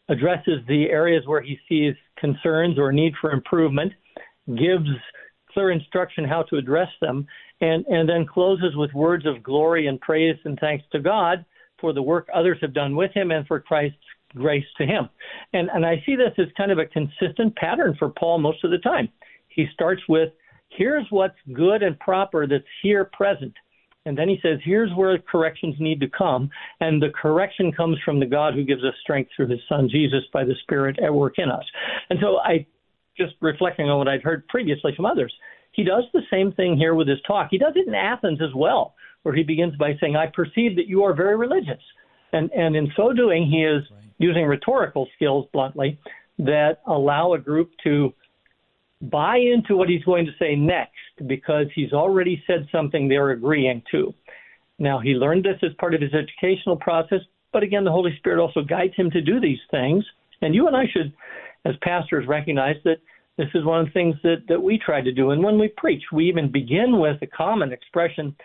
[0.09, 3.93] addresses the areas where he sees concerns or need for improvement,
[4.47, 4.87] gives
[5.55, 7.25] clear instruction how to address them,
[7.61, 11.43] and, and then closes with words of glory and praise and thanks to God
[11.79, 13.97] for the work others have done with him and for Christ's
[14.35, 15.09] grace to him.
[15.53, 18.71] And, and I see this as kind of a consistent pattern for Paul most of
[18.71, 19.07] the time.
[19.47, 20.33] He starts with,
[20.69, 23.53] here's what's good and proper that's here present.
[24.05, 26.49] And then he says, here's where corrections need to come.
[26.79, 30.23] And the correction comes from the God who gives us strength through his son Jesus
[30.31, 31.63] by the Spirit at work in us.
[32.09, 32.67] And so I,
[33.17, 35.33] just reflecting on what I'd heard previously from others,
[35.71, 37.47] he does the same thing here with his talk.
[37.51, 40.87] He does it in Athens as well, where he begins by saying, I perceive that
[40.87, 41.81] you are very religious.
[42.31, 44.03] And, and in so doing, he is right.
[44.17, 45.99] using rhetorical skills, bluntly,
[46.39, 48.13] that allow a group to
[49.01, 50.91] buy into what he's going to say next
[51.27, 54.13] because he's already said something they're agreeing to.
[54.79, 57.19] Now, he learned this as part of his educational process,
[57.53, 60.03] but again, the Holy Spirit also guides him to do these things.
[60.41, 61.13] And you and I should,
[61.65, 62.97] as pastors, recognize that
[63.37, 65.31] this is one of the things that, that we try to do.
[65.31, 68.35] And when we preach, we even begin with a common expression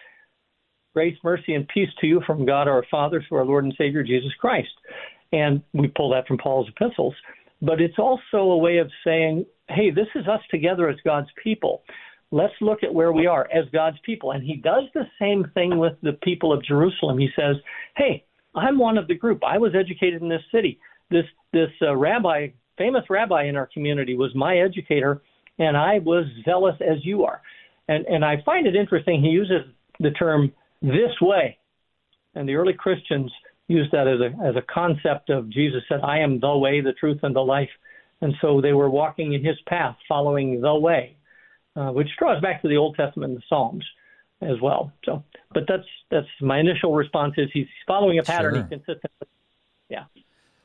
[0.93, 4.03] grace, mercy, and peace to you from God our Father through our Lord and Savior
[4.03, 4.73] Jesus Christ.
[5.33, 7.15] And we pull that from Paul's epistles.
[7.63, 11.83] But it's also a way of saying, hey, this is us together as God's people.
[12.33, 14.33] Let's look at where we are as God's people.
[14.33, 17.19] And he does the same thing with the people of Jerusalem.
[17.19, 17.57] He says,
[17.97, 19.43] hey, I'm one of the group.
[19.45, 20.81] I was educated in this city.
[21.11, 22.49] This this uh, rabbi
[22.81, 25.21] famous rabbi in our community, was my educator,
[25.59, 27.43] and I was zealous as you are.
[27.89, 29.21] And and I find it interesting.
[29.23, 29.63] He uses
[29.99, 31.59] the term this way,
[32.35, 33.31] and the early Christians
[33.69, 36.95] used that as a as a concept of Jesus said, "I am the way, the
[36.95, 37.71] truth, and the life,"
[38.23, 41.17] and so they were walking in His path, following the way,
[41.77, 43.85] uh, which draws back to the Old Testament and the Psalms
[44.41, 44.93] as well.
[45.05, 48.55] So, but that's that's my initial response is he's following a pattern.
[48.55, 48.63] Sure.
[48.63, 49.13] He's consistent.
[49.89, 50.05] Yeah.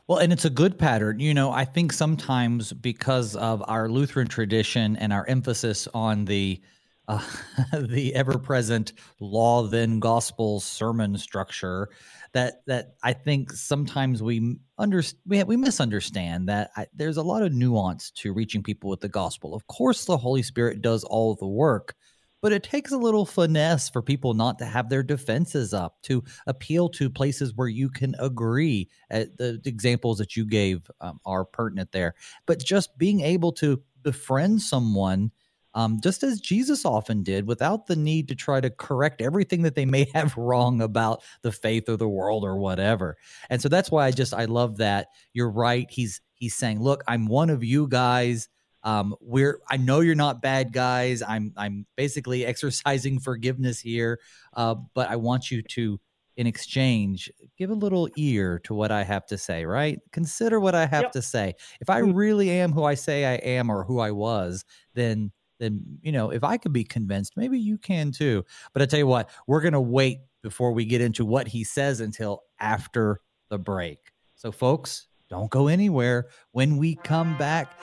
[0.08, 1.20] Well, and it's a good pattern.
[1.20, 6.62] You know, I think sometimes because of our Lutheran tradition and our emphasis on the
[7.08, 7.22] uh,
[7.80, 11.90] the ever-present law then gospel sermon structure
[12.34, 17.44] that that I think sometimes we under we we misunderstand that I, there's a lot
[17.44, 19.56] of nuance to reaching people with the gospel.
[19.56, 21.96] Of course, the Holy Spirit does all the work,
[22.46, 26.24] but it takes a little finesse for people not to have their defenses up to
[26.46, 28.88] appeal to places where you can agree.
[29.10, 32.14] Uh, the examples that you gave um, are pertinent there,
[32.46, 35.32] but just being able to befriend someone.
[35.74, 39.74] Um, just as Jesus often did, without the need to try to correct everything that
[39.74, 43.18] they may have wrong about the faith or the world or whatever.
[43.50, 45.08] And so that's why I just I love that.
[45.34, 45.88] You're right.
[45.90, 48.50] He's he's saying, look, I'm one of you guys.
[48.86, 51.22] Um, we're I know you're not bad guys.
[51.22, 54.20] I'm I'm basically exercising forgiveness here,
[54.54, 56.00] uh, but I want you to,
[56.38, 59.66] in exchange, give a little ear to what I have to say.
[59.66, 60.00] Right?
[60.12, 61.12] Consider what I have yep.
[61.14, 61.56] to say.
[61.82, 62.16] If I mm.
[62.16, 66.30] really am who I say I am or who I was, then then you know
[66.30, 68.46] if I could be convinced, maybe you can too.
[68.72, 72.02] But I tell you what, we're gonna wait before we get into what he says
[72.02, 73.20] until after
[73.50, 73.98] the break.
[74.36, 76.28] So, folks, don't go anywhere.
[76.52, 77.74] When we come back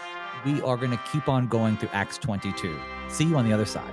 [0.44, 2.78] we are going to keep on going through Acts 22.
[3.08, 3.92] See you on the other side.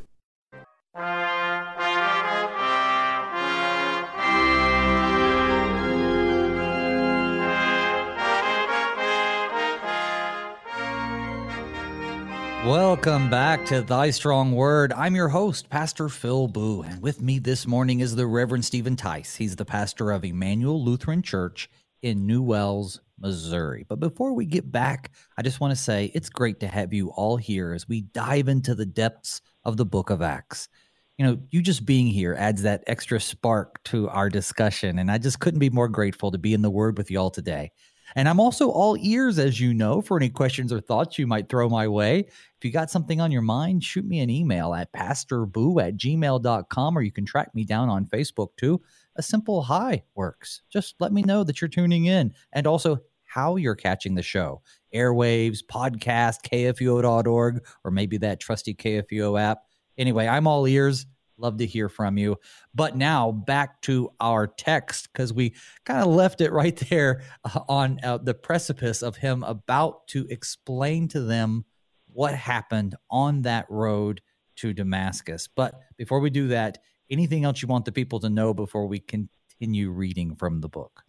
[12.65, 14.93] Welcome back to Thy Strong Word.
[14.93, 18.95] I'm your host, Pastor Phil Booe, and with me this morning is the Reverend Steven
[18.95, 19.35] Theiss.
[19.35, 21.71] He's the pastor of Immanuel Lutheran Church
[22.03, 23.83] in New Wells, Missouri.
[23.89, 27.09] But before we get back, I just want to say it's great to have you
[27.09, 30.69] all here as we dive into the depths of the book of Acts.
[31.17, 35.17] You know, you just being here adds that extra spark to our discussion, and I
[35.17, 37.71] just couldn't be more grateful to be in the Word with you all today.
[38.15, 41.49] And I'm also all ears, as you know, for any questions or thoughts you might
[41.49, 42.19] throw my way.
[42.19, 46.97] If you got something on your mind, shoot me an email at pastorboo at gmail.com
[46.97, 48.81] or you can track me down on Facebook too.
[49.15, 50.61] A simple hi works.
[50.69, 54.61] Just let me know that you're tuning in and also how you're catching the show.
[54.93, 59.59] Airwaves, podcast, kfuo.org, or maybe that trusty KFUO app.
[59.97, 61.05] Anyway, I'm all ears.
[61.41, 62.37] Love to hear from you.
[62.73, 67.61] But now back to our text because we kind of left it right there uh,
[67.67, 71.65] on uh, the precipice of him about to explain to them
[72.13, 74.21] what happened on that road
[74.57, 75.47] to Damascus.
[75.47, 76.77] But before we do that,
[77.09, 81.03] anything else you want the people to know before we continue reading from the book?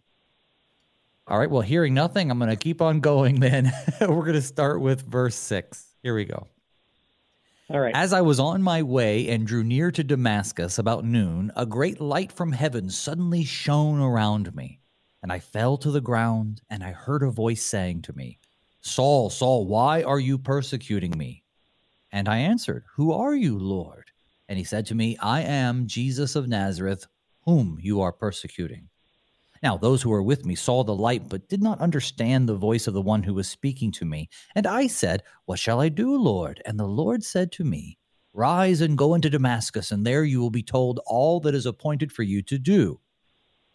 [1.27, 3.71] All right, well, hearing nothing, I'm going to keep on going then.
[4.01, 5.95] We're going to start with verse 6.
[6.01, 6.47] Here we go.
[7.69, 7.95] All right.
[7.95, 12.01] As I was on my way and drew near to Damascus about noon, a great
[12.01, 14.79] light from heaven suddenly shone around me.
[15.21, 18.39] And I fell to the ground, and I heard a voice saying to me,
[18.81, 21.43] Saul, Saul, why are you persecuting me?
[22.11, 24.11] And I answered, Who are you, Lord?
[24.49, 27.07] And he said to me, I am Jesus of Nazareth,
[27.45, 28.89] whom you are persecuting.
[29.63, 32.85] Now, those who were with me saw the light, but did not understand the voice
[32.85, 34.27] of the one who was speaking to me.
[34.55, 36.61] And I said, What shall I do, Lord?
[36.65, 37.97] And the Lord said to me,
[38.33, 42.11] Rise and go into Damascus, and there you will be told all that is appointed
[42.11, 42.99] for you to do.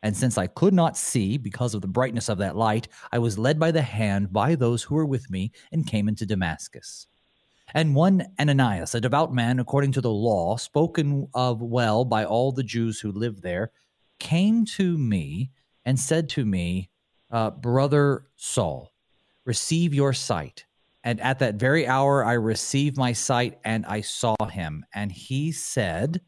[0.03, 3.39] And since I could not see because of the brightness of that light, I was
[3.39, 7.07] led by the hand by those who were with me and came into Damascus.
[7.73, 12.53] And one Ananias, a devout man according to the law, spoken of well by all
[12.53, 13.73] the Jews who lived there,
[14.19, 15.51] came to me
[15.89, 16.91] and said to me,
[17.31, 18.93] uh, Brother Saul,
[19.47, 20.67] receive your sight.
[21.03, 24.85] And at that very hour, I received my sight and I saw him.
[24.93, 26.21] And he said,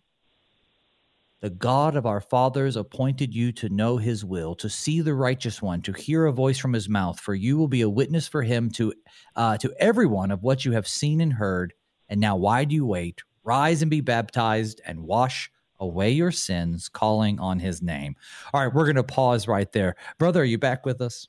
[1.43, 5.61] The God of our fathers appointed you to know his will, to see the righteous
[5.61, 8.43] one, to hear a voice from his mouth, for you will be a witness for
[8.43, 8.95] him to,
[9.37, 11.75] uh, to everyone of what you have seen and heard.
[12.09, 13.21] And now, why do you wait?
[13.45, 18.17] Rise and be baptized and wash away your sins, calling on his name.
[18.53, 19.97] All right, we're going to pause right there.
[20.19, 21.27] Brother, are you back with us?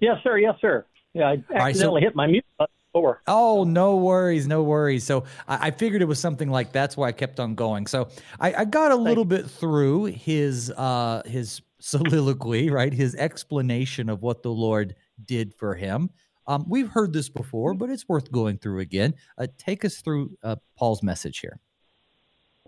[0.00, 0.38] Yes, sir.
[0.38, 0.86] Yes, sir.
[1.14, 2.72] Yeah, I accidentally right, so, hit my mute button.
[2.92, 3.20] Before.
[3.26, 5.04] Oh, no worries, no worries.
[5.04, 7.86] So I, I, figured it was something like that's why I kept on going.
[7.86, 8.08] So
[8.40, 12.92] I, I got a little bit through his uh, his soliloquy, right?
[12.92, 16.08] His explanation of what the Lord did for him.
[16.46, 19.14] Um, we've heard this before, but it's worth going through again.
[19.36, 21.60] Uh, take us through uh, Paul's message here.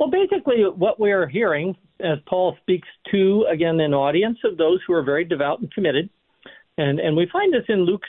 [0.00, 4.94] Well, basically, what we're hearing as Paul speaks to, again, an audience of those who
[4.94, 6.08] are very devout and committed,
[6.78, 8.08] and, and we find this in Luke's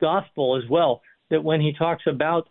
[0.00, 2.48] gospel as well, that when he talks about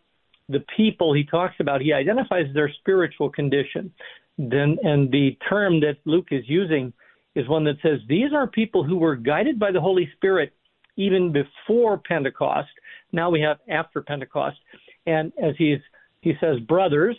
[0.47, 3.91] the people he talks about, he identifies their spiritual condition.
[4.38, 6.93] Then, and the term that Luke is using
[7.36, 10.54] is one that says these are people who were guided by the Holy Spirit
[10.95, 12.69] even before Pentecost.
[13.12, 14.58] Now we have after Pentecost,
[15.06, 15.80] and as he's
[16.21, 17.17] he says brothers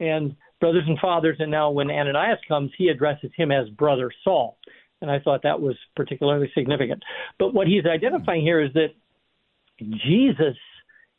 [0.00, 4.58] and brothers and fathers, and now when Ananias comes, he addresses him as brother Saul,
[5.00, 7.02] and I thought that was particularly significant.
[7.38, 8.88] But what he's identifying here is that
[9.80, 10.56] Jesus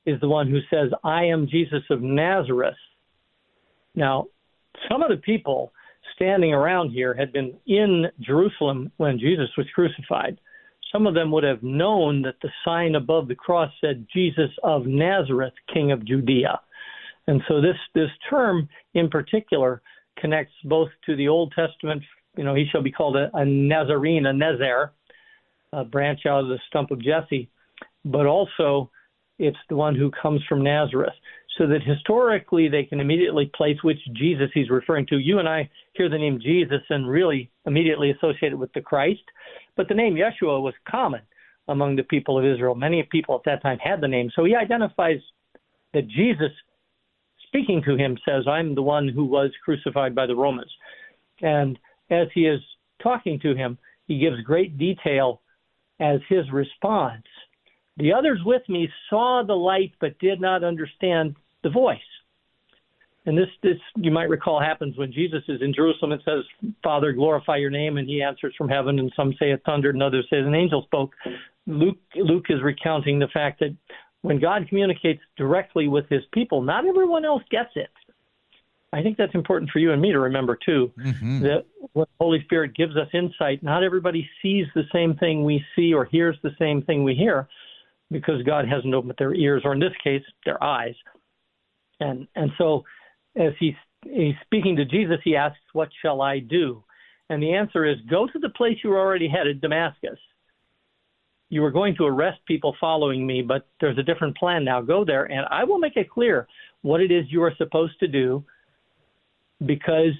[0.05, 2.75] is the one who says, I am Jesus of Nazareth.
[3.95, 4.25] Now,
[4.89, 5.71] some of the people
[6.15, 10.39] standing around here had been in Jerusalem when Jesus was crucified.
[10.91, 14.85] Some of them would have known that the sign above the cross said, Jesus of
[14.85, 16.59] Nazareth, King of Judea.
[17.29, 19.83] And so this, this term in particular
[20.17, 22.01] connects both to the Old Testament,
[22.35, 24.89] you know, he shall be called a, a Nazarene, a Nezer,
[25.71, 27.47] a branch out of the stump of Jesse,
[28.03, 28.89] but also
[29.37, 31.13] it's the one who comes from Nazareth.
[31.59, 35.19] So that historically they can immediately place which Jesus he's referring to.
[35.19, 39.21] You and I hear the name Jesus and really immediately associate it with the Christ,
[39.77, 41.21] but the name Yeshua was common
[41.67, 42.73] among the people of Israel.
[42.73, 44.31] Many people at that time had the name.
[44.35, 45.19] So he identifies
[45.93, 46.51] that Jesus
[47.49, 50.71] speaking to him says, I'm the one who was crucified by the Romans.
[51.41, 51.77] And
[52.09, 52.61] as he is
[53.03, 55.41] talking to him, he gives great detail
[55.99, 57.25] as his response
[57.99, 61.99] the others with me saw the light but did not understand the voice.
[63.25, 66.13] And this, this you might recall happens when Jesus is in Jerusalem.
[66.13, 66.45] It says,
[66.81, 68.97] "Father, glorify your name," and he answers from heaven.
[68.97, 71.13] And some say it thundered, and others say an angel spoke.
[71.67, 73.75] Luke, Luke is recounting the fact that
[74.21, 77.89] when God communicates directly with His people, not everyone else gets it.
[78.91, 80.91] I think that's important for you and me to remember too.
[80.97, 81.43] Mm-hmm.
[81.43, 85.63] That when the Holy Spirit gives us insight, not everybody sees the same thing we
[85.75, 87.47] see or hears the same thing we hear
[88.11, 90.95] because God hasn't opened their ears, or in this case, their eyes.
[91.99, 92.83] And and so,
[93.35, 96.83] as he's he's speaking to Jesus, he asks, "What shall I do?"
[97.29, 100.17] And the answer is, "Go to the place you were already headed, Damascus.
[101.49, 104.81] You were going to arrest people following me, but there's a different plan now.
[104.81, 106.47] Go there, and I will make it clear
[106.81, 108.43] what it is you are supposed to do,
[109.65, 110.13] because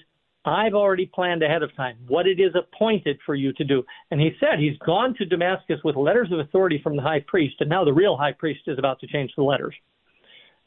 [0.45, 3.83] I've already planned ahead of time what it is appointed for you to do.
[4.09, 7.55] And he said he's gone to Damascus with letters of authority from the high priest,
[7.59, 9.75] and now the real high priest is about to change the letters.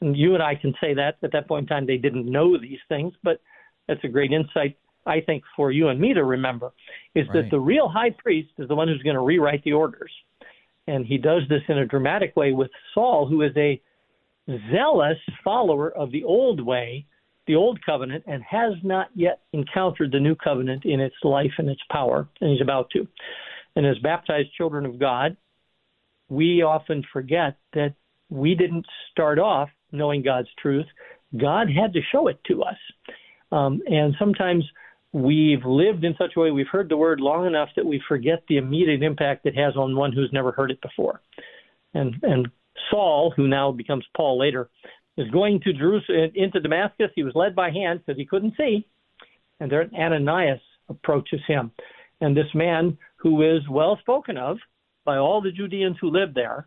[0.01, 2.59] And you and I can say that at that point in time they didn't know
[2.59, 3.41] these things, but
[3.89, 6.73] that's a great insight, I think, for you and me to remember,
[7.15, 7.43] is right.
[7.43, 10.13] that the real high priest is the one who's going to rewrite the orders.
[10.87, 13.81] And he does this in a dramatic way with Saul, who is a
[14.73, 17.07] zealous follower of the old way
[17.47, 21.69] the old covenant and has not yet encountered the new covenant in its life and
[21.69, 23.07] its power, and he's about to.
[23.75, 25.37] And as baptized children of God,
[26.29, 27.95] we often forget that
[28.31, 30.87] we didn't start off knowing God's truth.
[31.37, 32.77] God had to show it to us.
[33.51, 34.65] Um, and sometimes
[35.13, 38.43] we've lived in such a way, we've heard the word long enough that we forget
[38.49, 41.21] the immediate impact it has on one who's never heard it before.
[41.95, 42.49] And, and
[42.91, 44.71] Saul, who now becomes Paul later,
[45.19, 47.11] is going to Jerusalem into Damascus.
[47.15, 48.87] He was led by hand because he couldn't see,
[49.61, 51.71] and there Ananias approaches him,
[52.21, 54.57] and this man who is well spoken of
[55.05, 56.67] by all the Judeans who live there.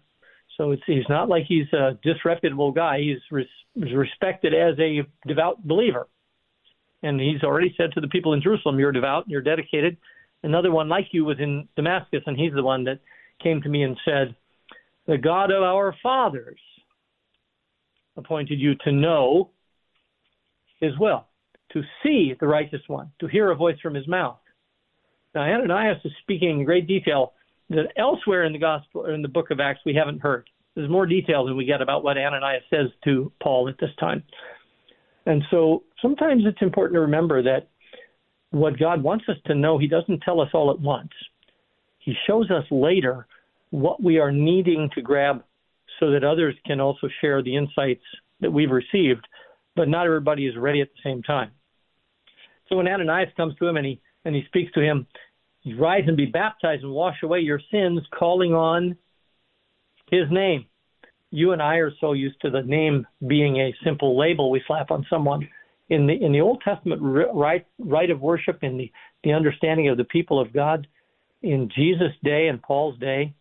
[0.58, 3.00] So it's, he's not like he's a disreputable guy.
[3.00, 6.08] He's res, respected as a devout believer.
[7.04, 9.98] And he's already said to the people in Jerusalem, You're devout, and you're dedicated.
[10.44, 13.00] Another one like you was in Damascus, and he's the one that
[13.42, 14.36] came to me and said,
[15.08, 16.60] The God of our fathers
[18.18, 19.52] appointed you to know
[20.80, 21.26] his will,
[21.74, 24.38] to see the righteous one, to hear a voice from his mouth.
[25.34, 27.34] Now, Ananias is speaking in great detail
[27.70, 30.50] that elsewhere in the gospel, or in the book of Acts, we haven't heard.
[30.76, 34.24] There's more detail than we get about what Ananias says to Paul at this time.
[35.26, 37.70] And so sometimes it's important to remember that
[38.52, 41.12] what God wants us to know, He doesn't tell us all at once.
[42.00, 43.28] He shows us later
[43.72, 45.44] what we are needing to grab
[46.00, 48.04] so that others can also share the insights
[48.42, 49.28] that we've received,
[49.76, 51.52] but not everybody is ready at the same time.
[52.70, 55.08] So when Ananias comes to him and he and he speaks to him,
[55.78, 58.98] rise and be baptized and wash away your sins, calling on
[60.12, 60.66] his name.
[61.32, 64.92] You and I are so used to the name being a simple label we slap
[64.92, 65.48] on someone.
[65.90, 68.92] In the in the Old Testament rite rite of worship, in the
[69.24, 70.88] the understanding of the people of God,
[71.42, 73.34] in Jesus' day and Paul's day,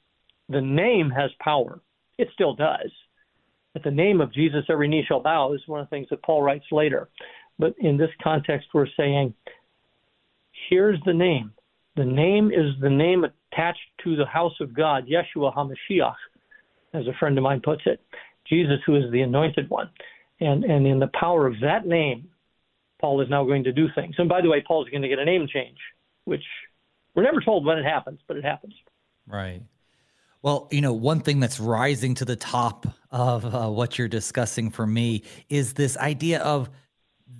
[0.49, 1.80] the name has power.
[2.18, 2.91] It still does.
[3.74, 6.22] At the name of Jesus, every knee shall bow is one of the things that
[6.22, 7.09] Paul writes later.
[7.59, 9.35] But in this context, we're saying,
[10.68, 11.53] here's the name.
[11.97, 16.14] The name is the name attached to the house of God, Yeshua HaMashiach,
[16.95, 18.01] as a friend of mine puts it.
[18.49, 19.90] Jesus, who is the anointed one.
[20.40, 22.28] And, and in the power of that name,
[23.01, 24.14] Paul is now going to do things.
[24.18, 25.78] And by the way, Paul's going to get a name change,
[26.24, 26.42] which
[27.14, 28.74] we're never told when it happens, but it happens.
[29.26, 29.62] Right.
[30.42, 34.70] Well, you know, one thing that's rising to the top of uh, what you're discussing
[34.70, 36.68] for me is this idea of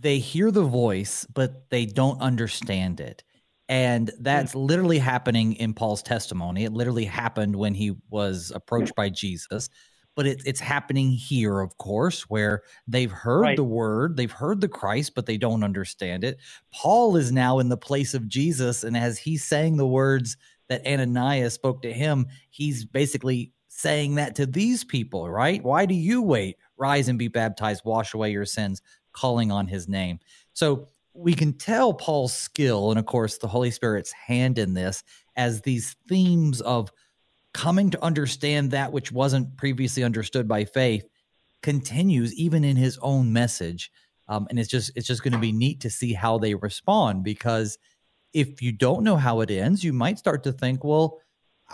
[0.01, 3.23] they hear the voice, but they don't understand it.
[3.69, 6.65] And that's literally happening in Paul's testimony.
[6.65, 9.71] It literally happened when he was approached by Jesus.
[10.17, 13.57] But it, it's happening here, of course, where they've heard right.
[13.57, 16.39] the word, they've heard the Christ, but they don't understand it.
[16.73, 18.85] Paul is now in the place of Jesus.
[18.85, 20.37] And as he's saying the words,
[20.69, 25.63] that Ananias spoke to him, he's basically saying that to these people, right?
[25.63, 26.57] Why do you wait?
[26.77, 28.81] Rise and be baptized, wash away your sins,
[29.13, 30.21] calling on his name.
[30.53, 35.03] So we can tell Paul's skill and, of course, the Holy Spirit's hand in this
[35.37, 36.91] as these themes of
[37.53, 41.05] coming to understand that which wasn't previously understood by faith
[41.63, 43.91] continues even in his own message.
[44.29, 47.25] Um, and it's just it's just going to be neat to see how they respond
[47.25, 47.79] because–
[48.35, 51.21] if you don't know how it ends, you might start to think, well,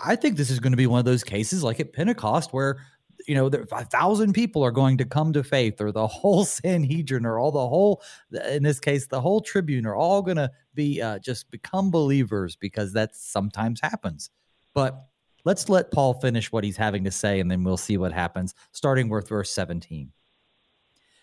[0.01, 2.79] I think this is going to be one of those cases like at Pentecost where
[3.27, 6.45] you know, there, a thousand people are going to come to faith, or the whole
[6.45, 8.01] Sanhedrin, or all the whole,
[8.49, 12.55] in this case, the whole Tribune, are all going to be uh, just become believers
[12.55, 14.29] because that sometimes happens.
[14.73, 15.05] But
[15.45, 18.53] let's let Paul finish what he's having to say, and then we'll see what happens,
[18.71, 20.11] starting with verse 17.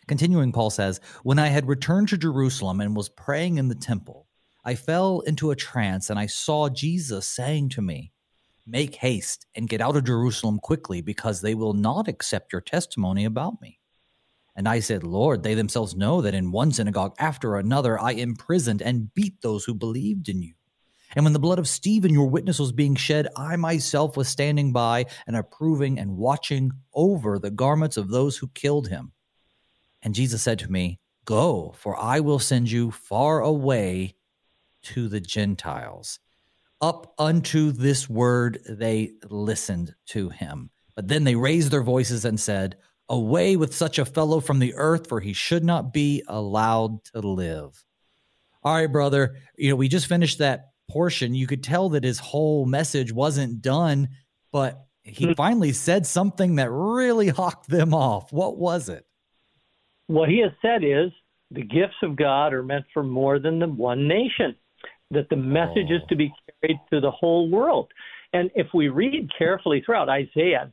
[0.06, 4.26] Continuing, Paul says, When I had returned to Jerusalem and was praying in the temple,
[4.64, 8.12] I fell into a trance and I saw Jesus saying to me,
[8.70, 13.24] Make haste and get out of Jerusalem quickly, because they will not accept your testimony
[13.24, 13.80] about me.
[14.54, 18.82] And I said, Lord, they themselves know that in one synagogue after another I imprisoned
[18.82, 20.54] and beat those who believed in you.
[21.16, 24.72] And when the blood of Stephen, your witness, was being shed, I myself was standing
[24.72, 29.12] by and approving and watching over the garments of those who killed him.
[30.02, 34.16] And Jesus said to me, Go, for I will send you far away
[34.82, 36.18] to the Gentiles.
[36.80, 40.70] Up unto this word they listened to him.
[40.94, 42.76] But then they raised their voices and said,
[43.08, 47.20] Away with such a fellow from the earth, for he should not be allowed to
[47.20, 47.84] live.
[48.62, 49.36] All right, brother.
[49.56, 51.34] You know, we just finished that portion.
[51.34, 54.08] You could tell that his whole message wasn't done,
[54.52, 55.32] but he hmm.
[55.32, 58.32] finally said something that really hawked them off.
[58.32, 59.06] What was it?
[60.06, 61.10] What he has said is
[61.50, 64.56] the gifts of God are meant for more than the one nation
[65.10, 65.96] that the message oh.
[65.96, 67.88] is to be carried to the whole world.
[68.32, 70.72] And if we read carefully throughout Isaiah's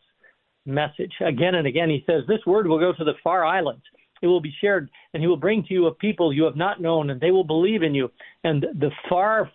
[0.65, 3.83] message, again and again, he says, This word will go to the far islands.
[4.21, 6.81] It will be shared, and he will bring to you a people you have not
[6.81, 8.11] known, and they will believe in you.
[8.43, 9.51] And the far,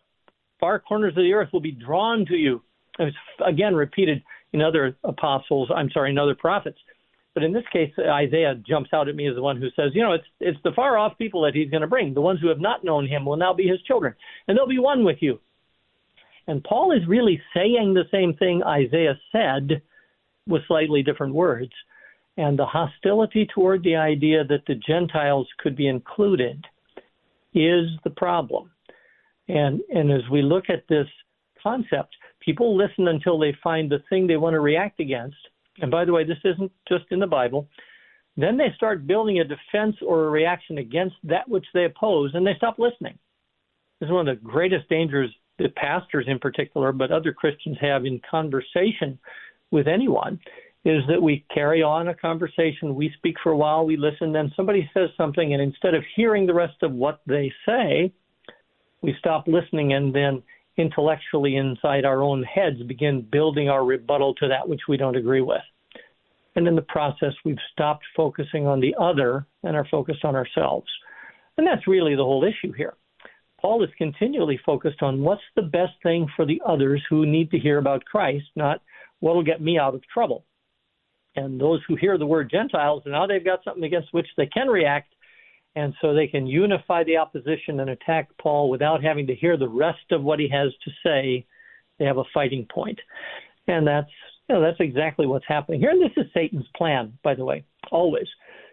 [0.61, 2.63] far corners of the earth will be drawn to you.
[2.99, 4.23] It's again repeated
[4.53, 6.79] in other apostles, I'm sorry, in other prophets.
[7.35, 10.03] But in this case, Isaiah jumps out at me as the one who says, you
[10.03, 12.13] know, it's it's the far off people that he's going to bring.
[12.13, 14.15] The ones who have not known him will now be his children,
[14.49, 15.39] and they'll be one with you.
[16.47, 19.83] And Paul is really saying the same thing Isaiah said
[20.49, 21.73] with slightly different words.
[22.37, 26.65] And the hostility toward the idea that the Gentiles could be included
[27.55, 28.71] is the problem.
[29.49, 31.07] And and as we look at this
[31.63, 35.37] concept, people listen until they find the thing they want to react against
[35.79, 37.69] and by the way, this isn't just in the Bible,
[38.37, 42.47] then they start building a defense or a reaction against that which they oppose, and
[42.47, 43.19] they stop listening.
[44.01, 48.07] This is one of the greatest dangers that pastors in particular, but other Christians have
[48.07, 49.19] in conversation
[49.71, 50.41] with anyone,
[50.85, 54.51] is that we carry on a conversation, we speak for a while, we listen, then
[54.57, 58.11] somebody says something, and instead of hearing the rest of what they say,
[59.03, 60.43] we stop listening and then
[60.81, 65.43] intellectually inside our own heads begin building our rebuttal to that which we don't agree
[65.43, 65.63] with.
[66.57, 70.89] And in the process, we've stopped focusing on the other and are focused on ourselves.
[71.57, 72.95] And that's really the whole issue here.
[73.61, 77.59] Paul is continually focused on what's the best thing for the others who need to
[77.59, 78.81] hear about Christ, not
[79.21, 80.45] what will get me out of trouble.
[81.37, 84.69] And those who hear the word Gentiles, now they've got something against which they can
[84.69, 85.15] react,
[85.77, 89.69] and so they can unify the opposition and attack Paul without having to hear the
[89.69, 91.47] rest of what he has to say.
[91.99, 92.99] They have a fighting point.
[93.69, 94.11] And that's
[94.49, 95.91] you know, that's exactly what's happening here.
[95.91, 98.27] And this is Satan's plan, by the way, always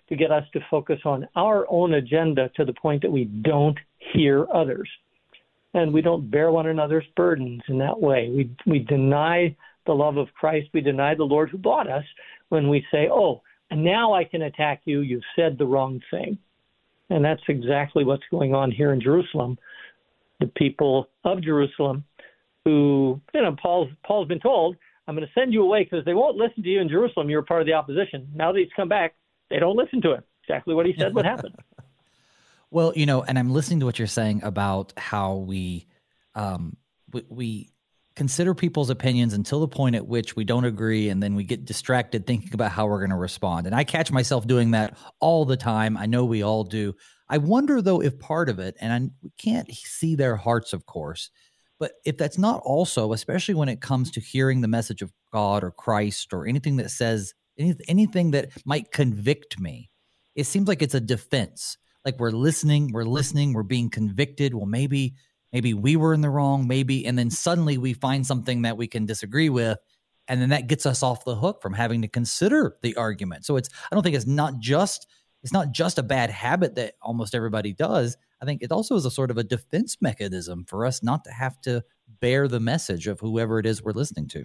[0.09, 3.77] to get us to focus on our own agenda to the point that we don't
[4.13, 4.89] hear others.
[5.75, 8.31] And we don't bear one another's burdens in that way.
[8.35, 10.69] We, we deny the love of Christ.
[10.73, 12.05] We deny the Lord who bought us
[12.49, 15.01] when we say, oh, now I can attack you.
[15.01, 16.39] You've said the wrong thing.
[17.09, 19.57] And that's exactly what's going on here in Jerusalem.
[20.39, 22.03] The people of Jerusalem
[22.67, 24.75] who, you know, Paul's, Paul's been told,
[25.07, 27.29] I'm going to send you away because they won't listen to you in Jerusalem.
[27.29, 28.27] You're part of the opposition.
[28.35, 29.15] Now that he's come back,
[29.49, 30.23] they don't listen to him.
[30.43, 31.55] Exactly what he said would happen.
[32.71, 35.87] well, you know, and I'm listening to what you're saying about how we,
[36.35, 36.75] um,
[37.13, 37.69] we, we
[38.17, 41.65] consider people's opinions until the point at which we don't agree and then we get
[41.65, 43.67] distracted thinking about how we're going to respond.
[43.67, 45.95] And i catch myself doing that all the time.
[45.95, 46.95] I know we all do.
[47.29, 50.85] I wonder though if part of it and I, we can't see their hearts of
[50.85, 51.29] course
[51.79, 55.63] but if that's not also especially when it comes to hearing the message of god
[55.63, 57.33] or christ or anything that says
[57.87, 59.91] anything that might convict me
[60.37, 61.77] it seems like it's a defense.
[62.05, 64.53] Like we're listening we're listening we're being convicted.
[64.53, 65.15] Well maybe
[65.57, 68.85] maybe we were in the wrong maybe and then suddenly we find something that we
[68.85, 69.79] can disagree with
[70.27, 73.43] and then that gets us off the hook from having to consider the argument.
[73.43, 75.07] So it's i don't think it's not just
[75.41, 78.17] it's not just a bad habit that almost everybody does.
[78.39, 81.31] I think it also is a sort of a defense mechanism for us not to
[81.31, 81.83] have to
[82.21, 84.43] bear the message of whoever it is we're listening to.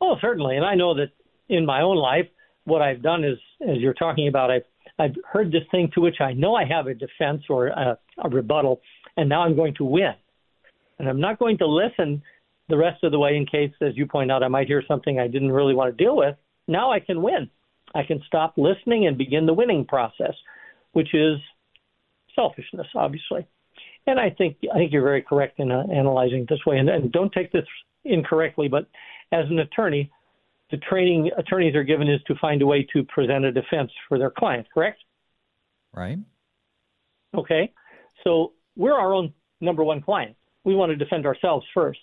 [0.00, 0.56] Oh certainly.
[0.56, 1.10] And i know that
[1.50, 2.28] in my own life
[2.64, 3.36] what i've done is
[3.68, 4.64] as you're talking about i've
[5.00, 8.28] I've heard this thing to which I know I have a defense or a, a
[8.28, 8.82] rebuttal,
[9.16, 10.12] and now I'm going to win.
[10.98, 12.22] And I'm not going to listen
[12.68, 15.18] the rest of the way in case, as you point out, I might hear something
[15.18, 16.36] I didn't really want to deal with.
[16.68, 17.48] Now I can win.
[17.94, 20.34] I can stop listening and begin the winning process,
[20.92, 21.38] which is
[22.36, 23.46] selfishness, obviously.
[24.06, 26.78] And I think I think you're very correct in uh, analyzing this way.
[26.78, 27.64] And, and don't take this
[28.04, 28.86] incorrectly, but
[29.32, 30.10] as an attorney,
[30.70, 34.18] the training attorneys are given is to find a way to present a defense for
[34.18, 35.02] their client, correct?
[35.94, 36.18] Right.
[37.34, 37.72] Okay.
[38.24, 40.36] So we're our own number one client.
[40.64, 42.00] We want to defend ourselves first.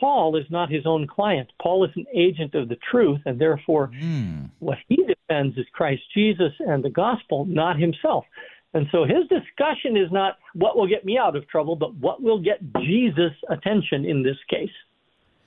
[0.00, 1.50] Paul is not his own client.
[1.62, 4.50] Paul is an agent of the truth, and therefore, mm.
[4.58, 8.24] what he defends is Christ Jesus and the gospel, not himself.
[8.72, 12.22] And so his discussion is not what will get me out of trouble, but what
[12.22, 14.70] will get Jesus' attention in this case.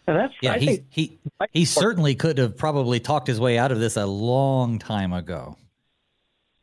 [0.08, 0.58] And that's yeah.
[0.58, 1.20] he he
[1.52, 5.58] he certainly could have probably talked his way out of this a long time ago.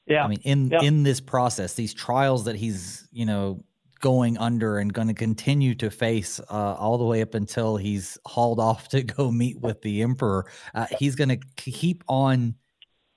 [0.06, 0.82] Yeah, I mean in yeah.
[0.82, 3.62] in this process, these trials that he's you know
[4.00, 8.18] going under and going to continue to face uh, all the way up until he's
[8.26, 10.46] hauled off to go meet with the emperor.
[10.74, 12.54] Uh, he's going to keep on.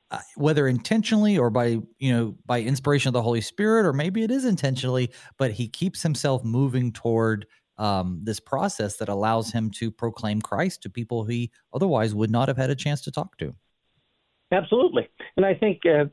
[0.09, 4.23] Uh, whether intentionally or by you know by inspiration of the holy spirit or maybe
[4.23, 7.45] it is intentionally but he keeps himself moving toward
[7.77, 12.47] um, this process that allows him to proclaim Christ to people he otherwise would not
[12.47, 13.53] have had a chance to talk to.
[14.51, 16.05] Absolutely, and I think uh,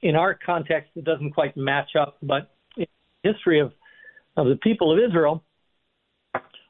[0.00, 2.86] in our context it doesn't quite match up, but in
[3.22, 3.72] the history of
[4.36, 5.44] of the people of Israel,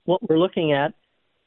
[0.05, 0.95] what we're looking at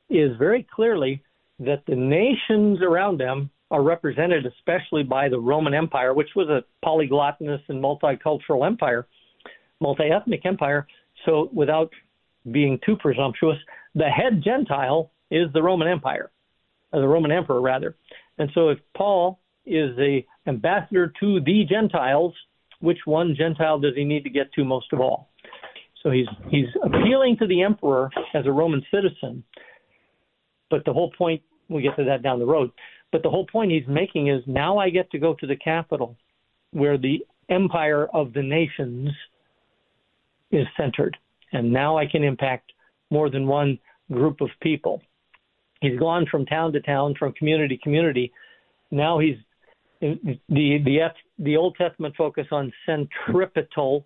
[0.10, 1.22] is very clearly
[1.60, 6.64] that the nations around them are represented especially by the Roman Empire, which was a
[6.86, 9.08] polyglotous and multicultural empire,
[9.82, 10.88] multi ethnic empire.
[11.26, 11.92] So, without
[12.52, 13.58] being too presumptuous,
[13.94, 16.32] the head Gentile is the Roman Empire,
[16.92, 17.96] or the Roman Emperor rather.
[18.38, 22.34] And so if Paul is the ambassador to the Gentiles,
[22.82, 25.30] which one Gentile does he need to get to most of all?
[26.04, 29.44] So he's he's appealing to the emperor as a Roman citizen.
[30.70, 32.72] But the whole point we'll get to that down the road.
[33.12, 36.16] But the whole point he's making is now I get to go to the capital
[36.72, 39.10] where the empire of the nations
[40.52, 41.18] is centered
[41.54, 42.72] and now I can impact
[43.12, 43.80] more than one
[44.12, 45.02] group of people.
[45.82, 48.32] He's gone from town to town, from community to community.
[48.92, 49.38] Now he's
[50.02, 51.00] the the
[51.40, 54.06] the Old Testament focus on centripetal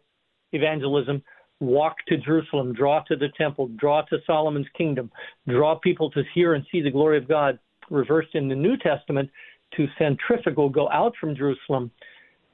[0.51, 1.21] evangelism.
[1.61, 5.11] Walk to Jerusalem, draw to the temple, draw to Solomon's kingdom,
[5.47, 7.59] draw people to hear and see the glory of God.
[7.89, 9.29] Reversed in the New Testament,
[9.75, 11.91] to centrifugal go out from Jerusalem,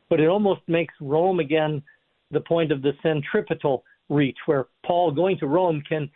[0.09, 1.83] but it almost makes Rome again
[2.31, 6.10] the point of the centripetal reach, where Paul going to Rome can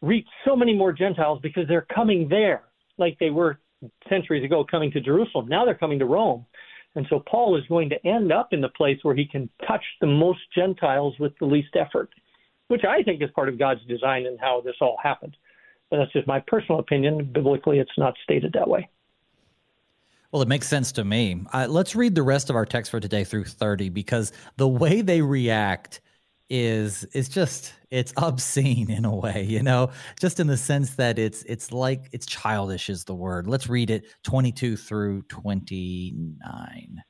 [0.00, 2.62] reach so many more Gentiles because they're coming there,
[2.98, 3.58] like they were
[4.08, 5.48] centuries ago coming to Jerusalem.
[5.48, 6.46] Now they're coming to Rome.
[6.94, 9.84] And so Paul is going to end up in the place where he can touch
[10.00, 12.10] the most Gentiles with the least effort,
[12.68, 15.36] which I think is part of God's design and how this all happened.
[15.90, 17.30] But that's just my personal opinion.
[17.32, 18.88] Biblically, it's not stated that way.
[20.32, 21.42] Well, it makes sense to me.
[21.52, 25.00] Uh, let's read the rest of our text for today through 30 because the way
[25.00, 26.00] they react
[26.50, 29.90] is is just it's obscene in a way, you know,
[30.20, 33.46] just in the sense that it's it's like it's childish is the word.
[33.46, 37.02] Let's read it 22 through 29.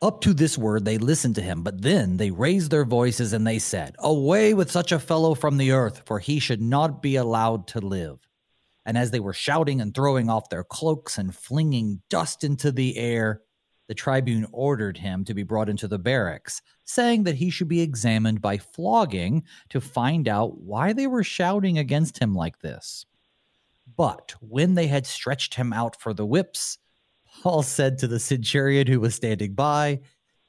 [0.00, 3.46] Up to this word they listened to him, but then they raised their voices and
[3.46, 7.16] they said, Away with such a fellow from the earth, for he should not be
[7.16, 8.18] allowed to live.
[8.86, 12.96] And as they were shouting and throwing off their cloaks and flinging dust into the
[12.96, 13.42] air,
[13.88, 17.80] the tribune ordered him to be brought into the barracks, saying that he should be
[17.80, 23.06] examined by flogging to find out why they were shouting against him like this.
[23.96, 26.78] But when they had stretched him out for the whips,
[27.42, 30.00] Paul said to the centurion who was standing by,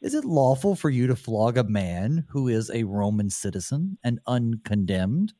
[0.02, 4.20] Is it lawful for you to flog a man who is a Roman citizen and
[4.28, 5.34] uncondemned?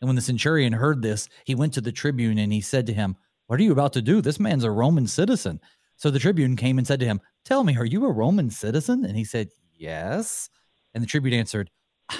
[0.00, 2.92] And when the centurion heard this, he went to the tribune and he said to
[2.92, 3.16] him,
[3.46, 4.20] What are you about to do?
[4.20, 5.60] This man's a Roman citizen.
[6.02, 9.04] So the tribune came and said to him, Tell me, are you a Roman citizen?
[9.04, 10.50] And he said, Yes.
[10.94, 11.70] And the tribune answered,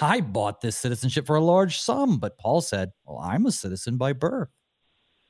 [0.01, 2.19] I bought this citizenship for a large sum.
[2.19, 4.51] But Paul said, Well, I'm a citizen by birth.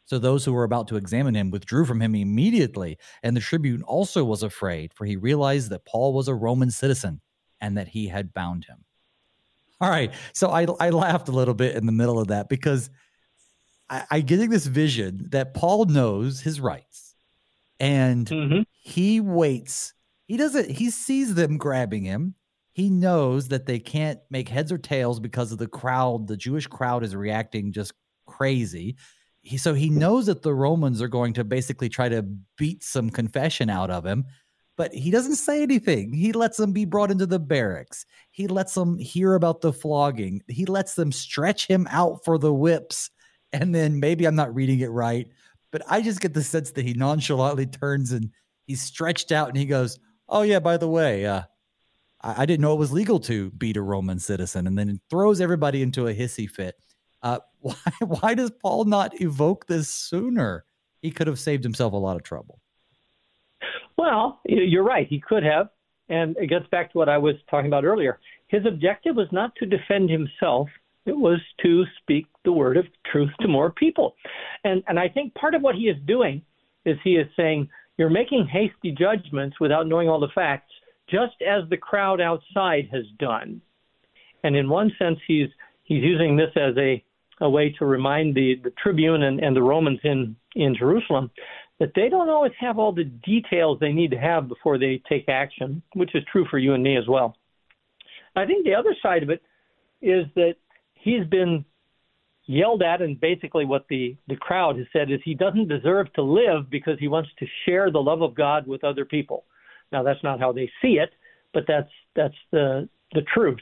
[0.05, 2.99] So those who were about to examine him withdrew from him immediately.
[3.23, 7.23] And the tribune also was afraid, for he realized that Paul was a Roman citizen
[7.59, 8.85] and that he had bound him.
[9.81, 10.13] All right.
[10.35, 12.91] So I, I laughed a little bit in the middle of that because
[13.89, 17.12] I, I getting this vision that Paul knows his rights
[17.81, 18.63] and mm-hmm.
[18.83, 19.95] he waits.
[20.27, 22.35] He doesn't, he sees them grabbing him.
[22.73, 26.27] He knows that they can't make heads or tails because of the crowd.
[26.27, 27.93] The Jewish crowd is reacting just
[28.27, 28.97] crazy
[29.43, 32.23] he, so he knows that the Romans are going to basically try to
[32.57, 34.25] beat some confession out of him,
[34.77, 36.13] but he doesn't say anything.
[36.13, 38.07] He lets them be brought into the barracks.
[38.31, 40.43] He lets them hear about the flogging.
[40.49, 43.11] He lets them stretch him out for the whips.
[43.53, 45.29] And then maybe I'm not reading it right,
[45.73, 48.31] but I just get the sense that he nonchalantly turns and
[48.67, 49.99] he's stretched out and he goes,
[50.29, 51.43] Oh, yeah, by the way, uh,
[52.23, 54.67] I, I didn't know it was legal to beat a Roman citizen.
[54.67, 56.77] And then throws everybody into a hissy fit.
[57.23, 60.65] Uh, why why does Paul not evoke this sooner?
[61.01, 62.61] He could have saved himself a lot of trouble.
[63.97, 65.07] Well, you're right.
[65.09, 65.69] He could have,
[66.09, 68.21] and it gets back to what I was talking about earlier.
[68.49, 70.69] His objective was not to defend himself;
[71.07, 74.15] it was to speak the word of truth to more people.
[74.65, 76.43] And and I think part of what he is doing
[76.85, 80.73] is he is saying you're making hasty judgments without knowing all the facts,
[81.09, 83.61] just as the crowd outside has done.
[84.45, 85.49] And in one sense, he's
[85.85, 87.03] he's using this as a
[87.41, 91.31] a way to remind the, the tribune and, and the Romans in, in Jerusalem
[91.81, 95.29] that they don't always have all the details they need to have before they take
[95.29, 97.37] action, which is true for you and me as well.
[98.37, 99.43] I think the other side of it
[100.01, 100.55] is that
[101.03, 101.65] he's been
[102.47, 106.23] yelled at, and basically what the, the crowd has said is he doesn't deserve to
[106.23, 109.45] live because he wants to share the love of God with other people.
[109.91, 111.11] Now that's not how they see it,
[111.53, 113.61] but that's that's the the truth.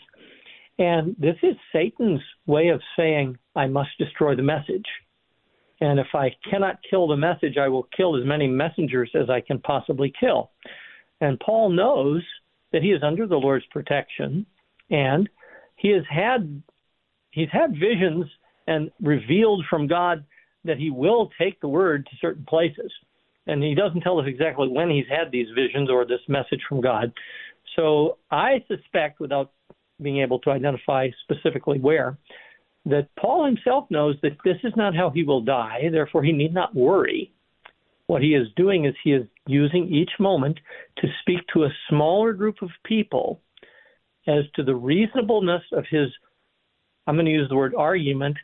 [0.78, 4.86] And this is Satan's way of saying, I must destroy the message.
[5.80, 9.41] And if I cannot kill the message, I will kill as many messengers as I
[9.41, 10.53] can possibly kill.
[11.20, 12.22] And Paul knows
[12.72, 14.47] that he is under the Lord's protection
[14.91, 15.28] and
[15.76, 16.62] he has had
[17.31, 18.26] he's had visions
[18.66, 20.24] and revealed from God
[20.64, 22.93] that he will take the word to certain places.
[23.47, 26.81] And he doesn't tell us exactly when he's had these visions or this message from
[26.81, 27.12] God.
[27.76, 29.53] So I suspect, without
[30.01, 32.18] being able to identify specifically where,
[32.87, 36.55] that Paul himself knows that this is not how he will die, therefore he need
[36.55, 37.33] not worry.
[38.07, 40.59] What he is doing is he is using each moment
[40.99, 43.41] to speak to a smaller group of people
[44.26, 46.09] as to the reasonableness of his,
[47.11, 48.36] I'm going to use the word argument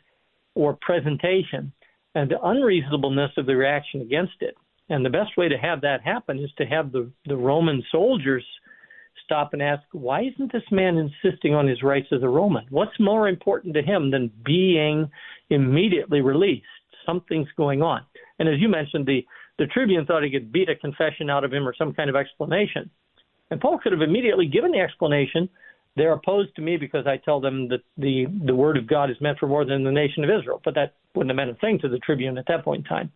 [0.53, 1.71] or presentation,
[2.15, 4.55] and the unreasonableness of the reaction against it.
[4.89, 8.43] And the best way to have that happen is to have the, the Roman soldiers
[9.23, 12.65] stop and ask, why isn't this man insisting on his rights as a Roman?
[12.69, 15.09] What's more important to him than being
[15.49, 16.65] immediately released?
[17.05, 18.01] Something's going on.
[18.37, 19.25] And as you mentioned, the,
[19.59, 22.17] the tribune thought he could beat a confession out of him or some kind of
[22.17, 22.89] explanation.
[23.49, 25.47] And Paul could have immediately given the explanation.
[25.97, 29.17] They're opposed to me because I tell them that the, the word of God is
[29.19, 30.61] meant for more than the nation of Israel.
[30.63, 33.11] But that wouldn't have meant a thing to the tribune at that point in time.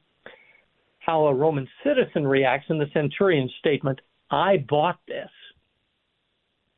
[0.99, 3.99] how a Roman citizen reacts in the centurion's statement,
[4.31, 5.29] I bought this.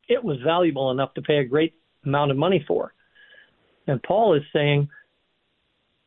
[0.08, 1.74] It was valuable enough to pay a great
[2.04, 2.92] amount of money for.
[3.86, 4.88] And Paul is saying,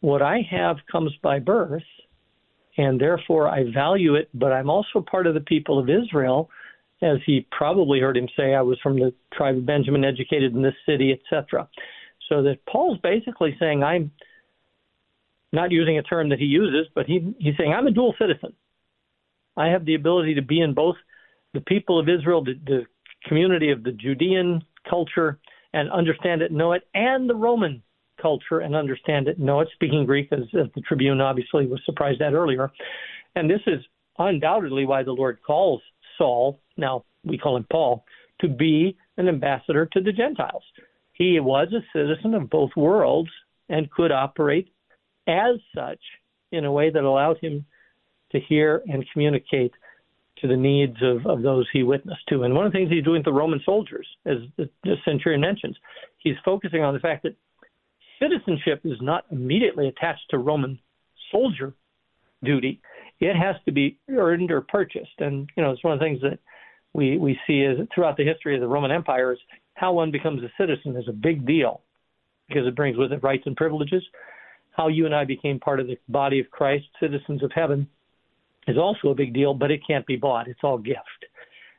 [0.01, 1.83] What I have comes by birth,
[2.77, 6.49] and therefore I value it, but I'm also part of the people of Israel,
[7.01, 10.61] as he probably heard him say, I was from the tribe of Benjamin, educated in
[10.61, 11.67] this city, etc.
[12.29, 14.11] So that Paul's basically saying, I'm
[15.53, 18.53] not using a term that he uses, but he, he's saying, I'm a dual citizen.
[19.55, 20.95] I have the ability to be in both
[21.53, 22.85] the people of Israel, the, the
[23.27, 25.39] community of the Judean culture,
[25.73, 27.81] and understand it, know it, and the Roman
[28.21, 32.21] culture and understand it, know it, speaking Greek, as, as the Tribune obviously was surprised
[32.21, 32.71] at earlier.
[33.35, 33.83] And this is
[34.17, 35.81] undoubtedly why the Lord calls
[36.17, 38.05] Saul, now we call him Paul,
[38.41, 40.63] to be an ambassador to the Gentiles.
[41.13, 43.31] He was a citizen of both worlds
[43.69, 44.69] and could operate
[45.27, 45.99] as such
[46.51, 47.65] in a way that allowed him
[48.31, 49.73] to hear and communicate
[50.41, 52.43] to the needs of, of those he witnessed to.
[52.43, 54.69] And one of the things he's doing with the Roman soldiers, as the,
[55.03, 55.75] centurion mentions,
[56.19, 57.35] he's focusing on the fact that
[58.19, 60.79] citizenship is not immediately attached to Roman
[61.31, 61.73] soldier
[62.43, 62.79] duty.
[63.19, 65.19] It has to be earned or purchased.
[65.19, 66.39] And, you know, it's one of the things that
[66.97, 69.39] we, we see is throughout the history of the Roman Empire is
[69.75, 71.81] how one becomes a citizen is a big deal
[72.49, 74.03] because it brings with it rights and privileges.
[74.71, 77.87] How you and I became part of the body of Christ, citizens of heaven,
[78.67, 80.47] is also a big deal, but it can't be bought.
[80.47, 81.25] It's all gift.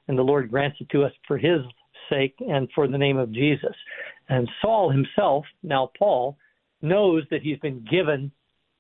[0.06, 1.60] And the Lord grants it to us for his
[2.08, 3.74] sake and for the name of Jesus.
[4.28, 6.38] And Saul himself, now Paul,
[6.80, 8.30] knows that he's been given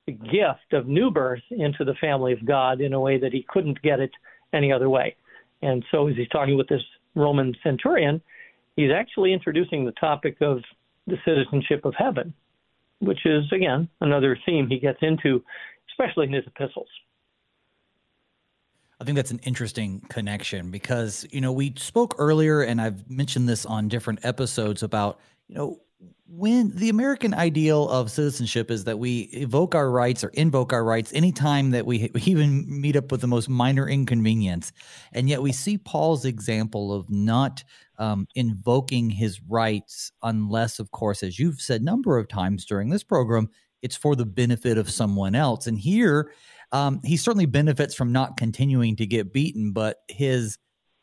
[0.06, 3.44] the gift of new birth into the family of God in a way that he
[3.48, 4.12] couldn't get it
[4.52, 5.16] any other way.
[5.62, 6.82] And so as he's talking with this
[7.14, 8.20] Roman centurion,
[8.76, 10.62] he's actually introducing the topic of
[11.06, 12.32] the citizenship of heaven,
[13.00, 15.42] which is, again, another theme he gets into,
[15.90, 16.88] especially in his epistles.
[19.00, 23.48] I think that's an interesting connection because, you know, we spoke earlier and I've mentioned
[23.48, 25.80] this on different episodes about, you know,
[26.30, 30.84] when the American ideal of citizenship is that we evoke our rights or invoke our
[30.84, 34.72] rights anytime that we, even meet up with the most minor inconvenience.
[35.12, 37.64] And yet we see Paul's example of not
[37.98, 43.02] um, invoking his rights unless, of course, as you've said number of times during this
[43.02, 43.48] program,
[43.82, 45.66] it's for the benefit of someone else.
[45.66, 46.32] And here,
[46.72, 50.58] um, he certainly benefits from not continuing to get beaten, but his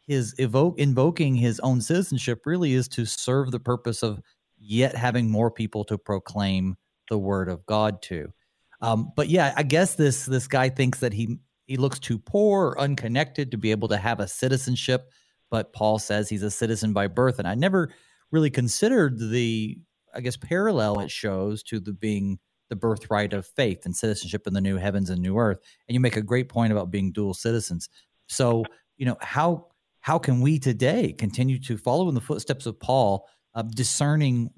[0.07, 4.21] his evoke invoking his own citizenship really is to serve the purpose of
[4.65, 6.75] yet having more people to proclaim
[7.09, 8.33] the word of God to.
[8.81, 12.67] Um, but yeah, I guess this this guy thinks that he he looks too poor
[12.67, 15.11] or unconnected to be able to have a citizenship.
[15.49, 17.91] But Paul says he's a citizen by birth, and I never
[18.31, 19.77] really considered the
[20.13, 22.39] I guess parallel it shows to the being
[22.69, 25.59] the birthright of faith and citizenship in the new heavens and new earth.
[25.87, 27.89] And you make a great point about being dual citizens.
[28.27, 28.65] So,
[28.97, 29.67] you know, how
[30.01, 34.51] how can we today continue to follow in the footsteps of Paul, uh, discerning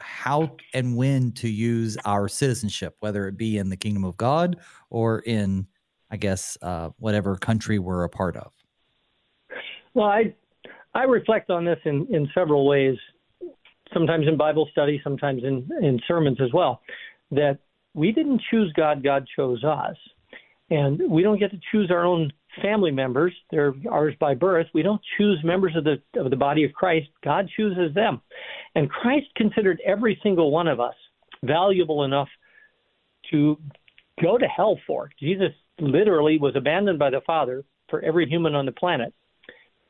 [0.00, 4.56] how and when to use our citizenship, whether it be in the kingdom of God
[4.88, 5.66] or in,
[6.10, 8.52] I guess, uh, whatever country we're a part of?
[9.94, 10.34] Well, I
[10.94, 12.96] I reflect on this in, in several ways,
[13.94, 16.80] sometimes in Bible study, sometimes in, in sermons as well
[17.30, 17.58] that
[17.94, 19.96] we didn't choose God, God chose us.
[20.70, 22.32] And we don't get to choose our own
[22.62, 23.32] family members.
[23.50, 24.66] They're ours by birth.
[24.74, 27.08] We don't choose members of the of the body of Christ.
[27.22, 28.20] God chooses them.
[28.74, 30.94] And Christ considered every single one of us
[31.44, 32.28] valuable enough
[33.30, 33.56] to
[34.22, 35.10] go to hell for.
[35.18, 39.12] Jesus literally was abandoned by the Father for every human on the planet.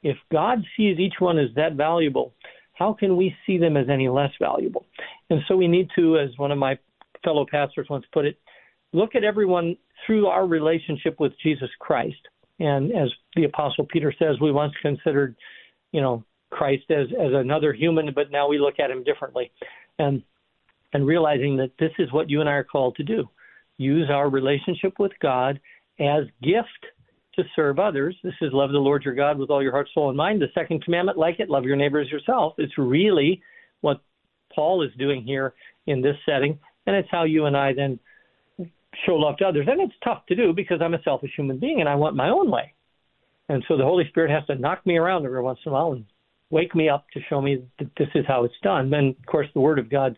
[0.03, 2.35] If God sees each one as that valuable,
[2.75, 4.87] how can we see them as any less valuable?
[5.29, 6.79] And so we need to, as one of my
[7.23, 8.39] fellow pastors once put it,
[8.93, 12.17] look at everyone through our relationship with Jesus Christ.
[12.61, 15.35] And as the Apostle Peter says, we once considered,
[15.93, 19.51] you know, Christ as, as another human, but now we look at him differently.
[19.99, 20.23] And
[20.93, 23.29] and realizing that this is what you and I are called to do.
[23.79, 25.61] Use our relationship with God
[26.01, 26.85] as gift
[27.37, 28.17] to serve others.
[28.25, 30.43] This is love the Lord your God with all your heart, soul, and mind.
[30.43, 32.55] The second commandment, like it, love your neighbor as yourself.
[32.59, 33.41] It's really
[33.83, 34.01] what
[34.53, 35.55] Paul is doing here
[35.87, 37.99] in this setting and it's how you and I then
[39.07, 39.67] show love to others.
[39.69, 42.29] And it's tough to do because I'm a selfish human being and I want my
[42.29, 42.75] own way.
[43.49, 45.93] And so the Holy Spirit has to knock me around every once in a while
[45.93, 46.05] and
[46.51, 48.93] wake me up to show me that this is how it's done.
[48.93, 50.17] And of course, the Word of God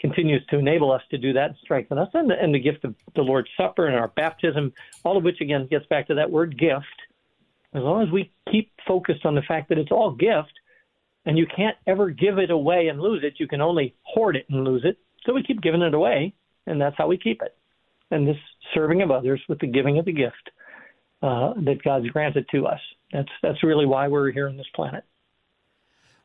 [0.00, 2.08] continues to enable us to do that and strengthen us.
[2.14, 4.72] And the, and the gift of the Lord's Supper and our baptism,
[5.04, 6.84] all of which again gets back to that word gift.
[7.74, 10.52] As long as we keep focused on the fact that it's all gift
[11.26, 14.46] and you can't ever give it away and lose it, you can only hoard it
[14.48, 14.98] and lose it.
[15.26, 16.32] So we keep giving it away,
[16.66, 17.57] and that's how we keep it.
[18.10, 18.36] And this
[18.74, 20.50] serving of others with the giving of the gift
[21.22, 22.80] uh, that God's granted to us.
[23.12, 25.04] That's that's really why we're here on this planet.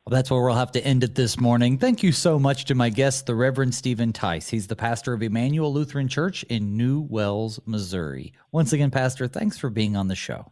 [0.05, 1.77] Well, that's where we'll have to end it this morning.
[1.77, 4.49] Thank you so much to my guest, the Reverend Steven Theiss.
[4.49, 8.33] He's the pastor of Immanuel Lutheran Church in New Wells, Missouri.
[8.51, 10.51] Once again, Pastor, thanks for being on the show.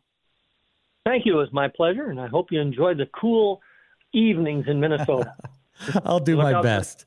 [1.06, 1.34] Thank you.
[1.34, 3.62] It was my pleasure, and I hope you enjoyed the cool
[4.14, 5.36] evenings in Minnesota.
[6.06, 7.06] I'll do Look my best.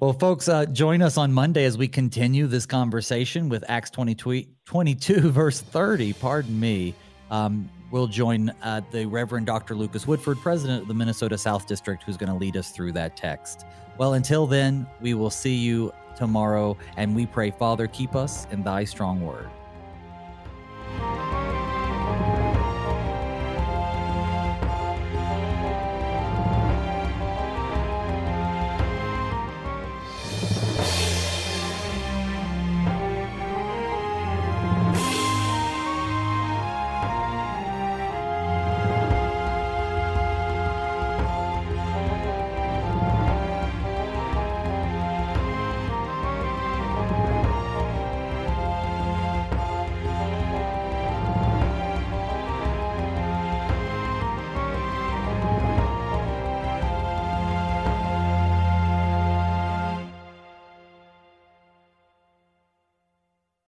[0.00, 4.44] Well, folks, uh, join us on Monday as we continue this conversation with Acts 22,
[4.66, 6.12] 22 verse 30.
[6.14, 6.94] Pardon me.
[7.30, 9.74] Um, we'll join uh, the Reverend Dr.
[9.74, 13.16] Lucas Woodford, president of the Minnesota South District, who's going to lead us through that
[13.16, 13.64] text.
[13.96, 18.62] Well, until then, we will see you tomorrow, and we pray, Father, keep us in
[18.62, 19.48] thy strong word.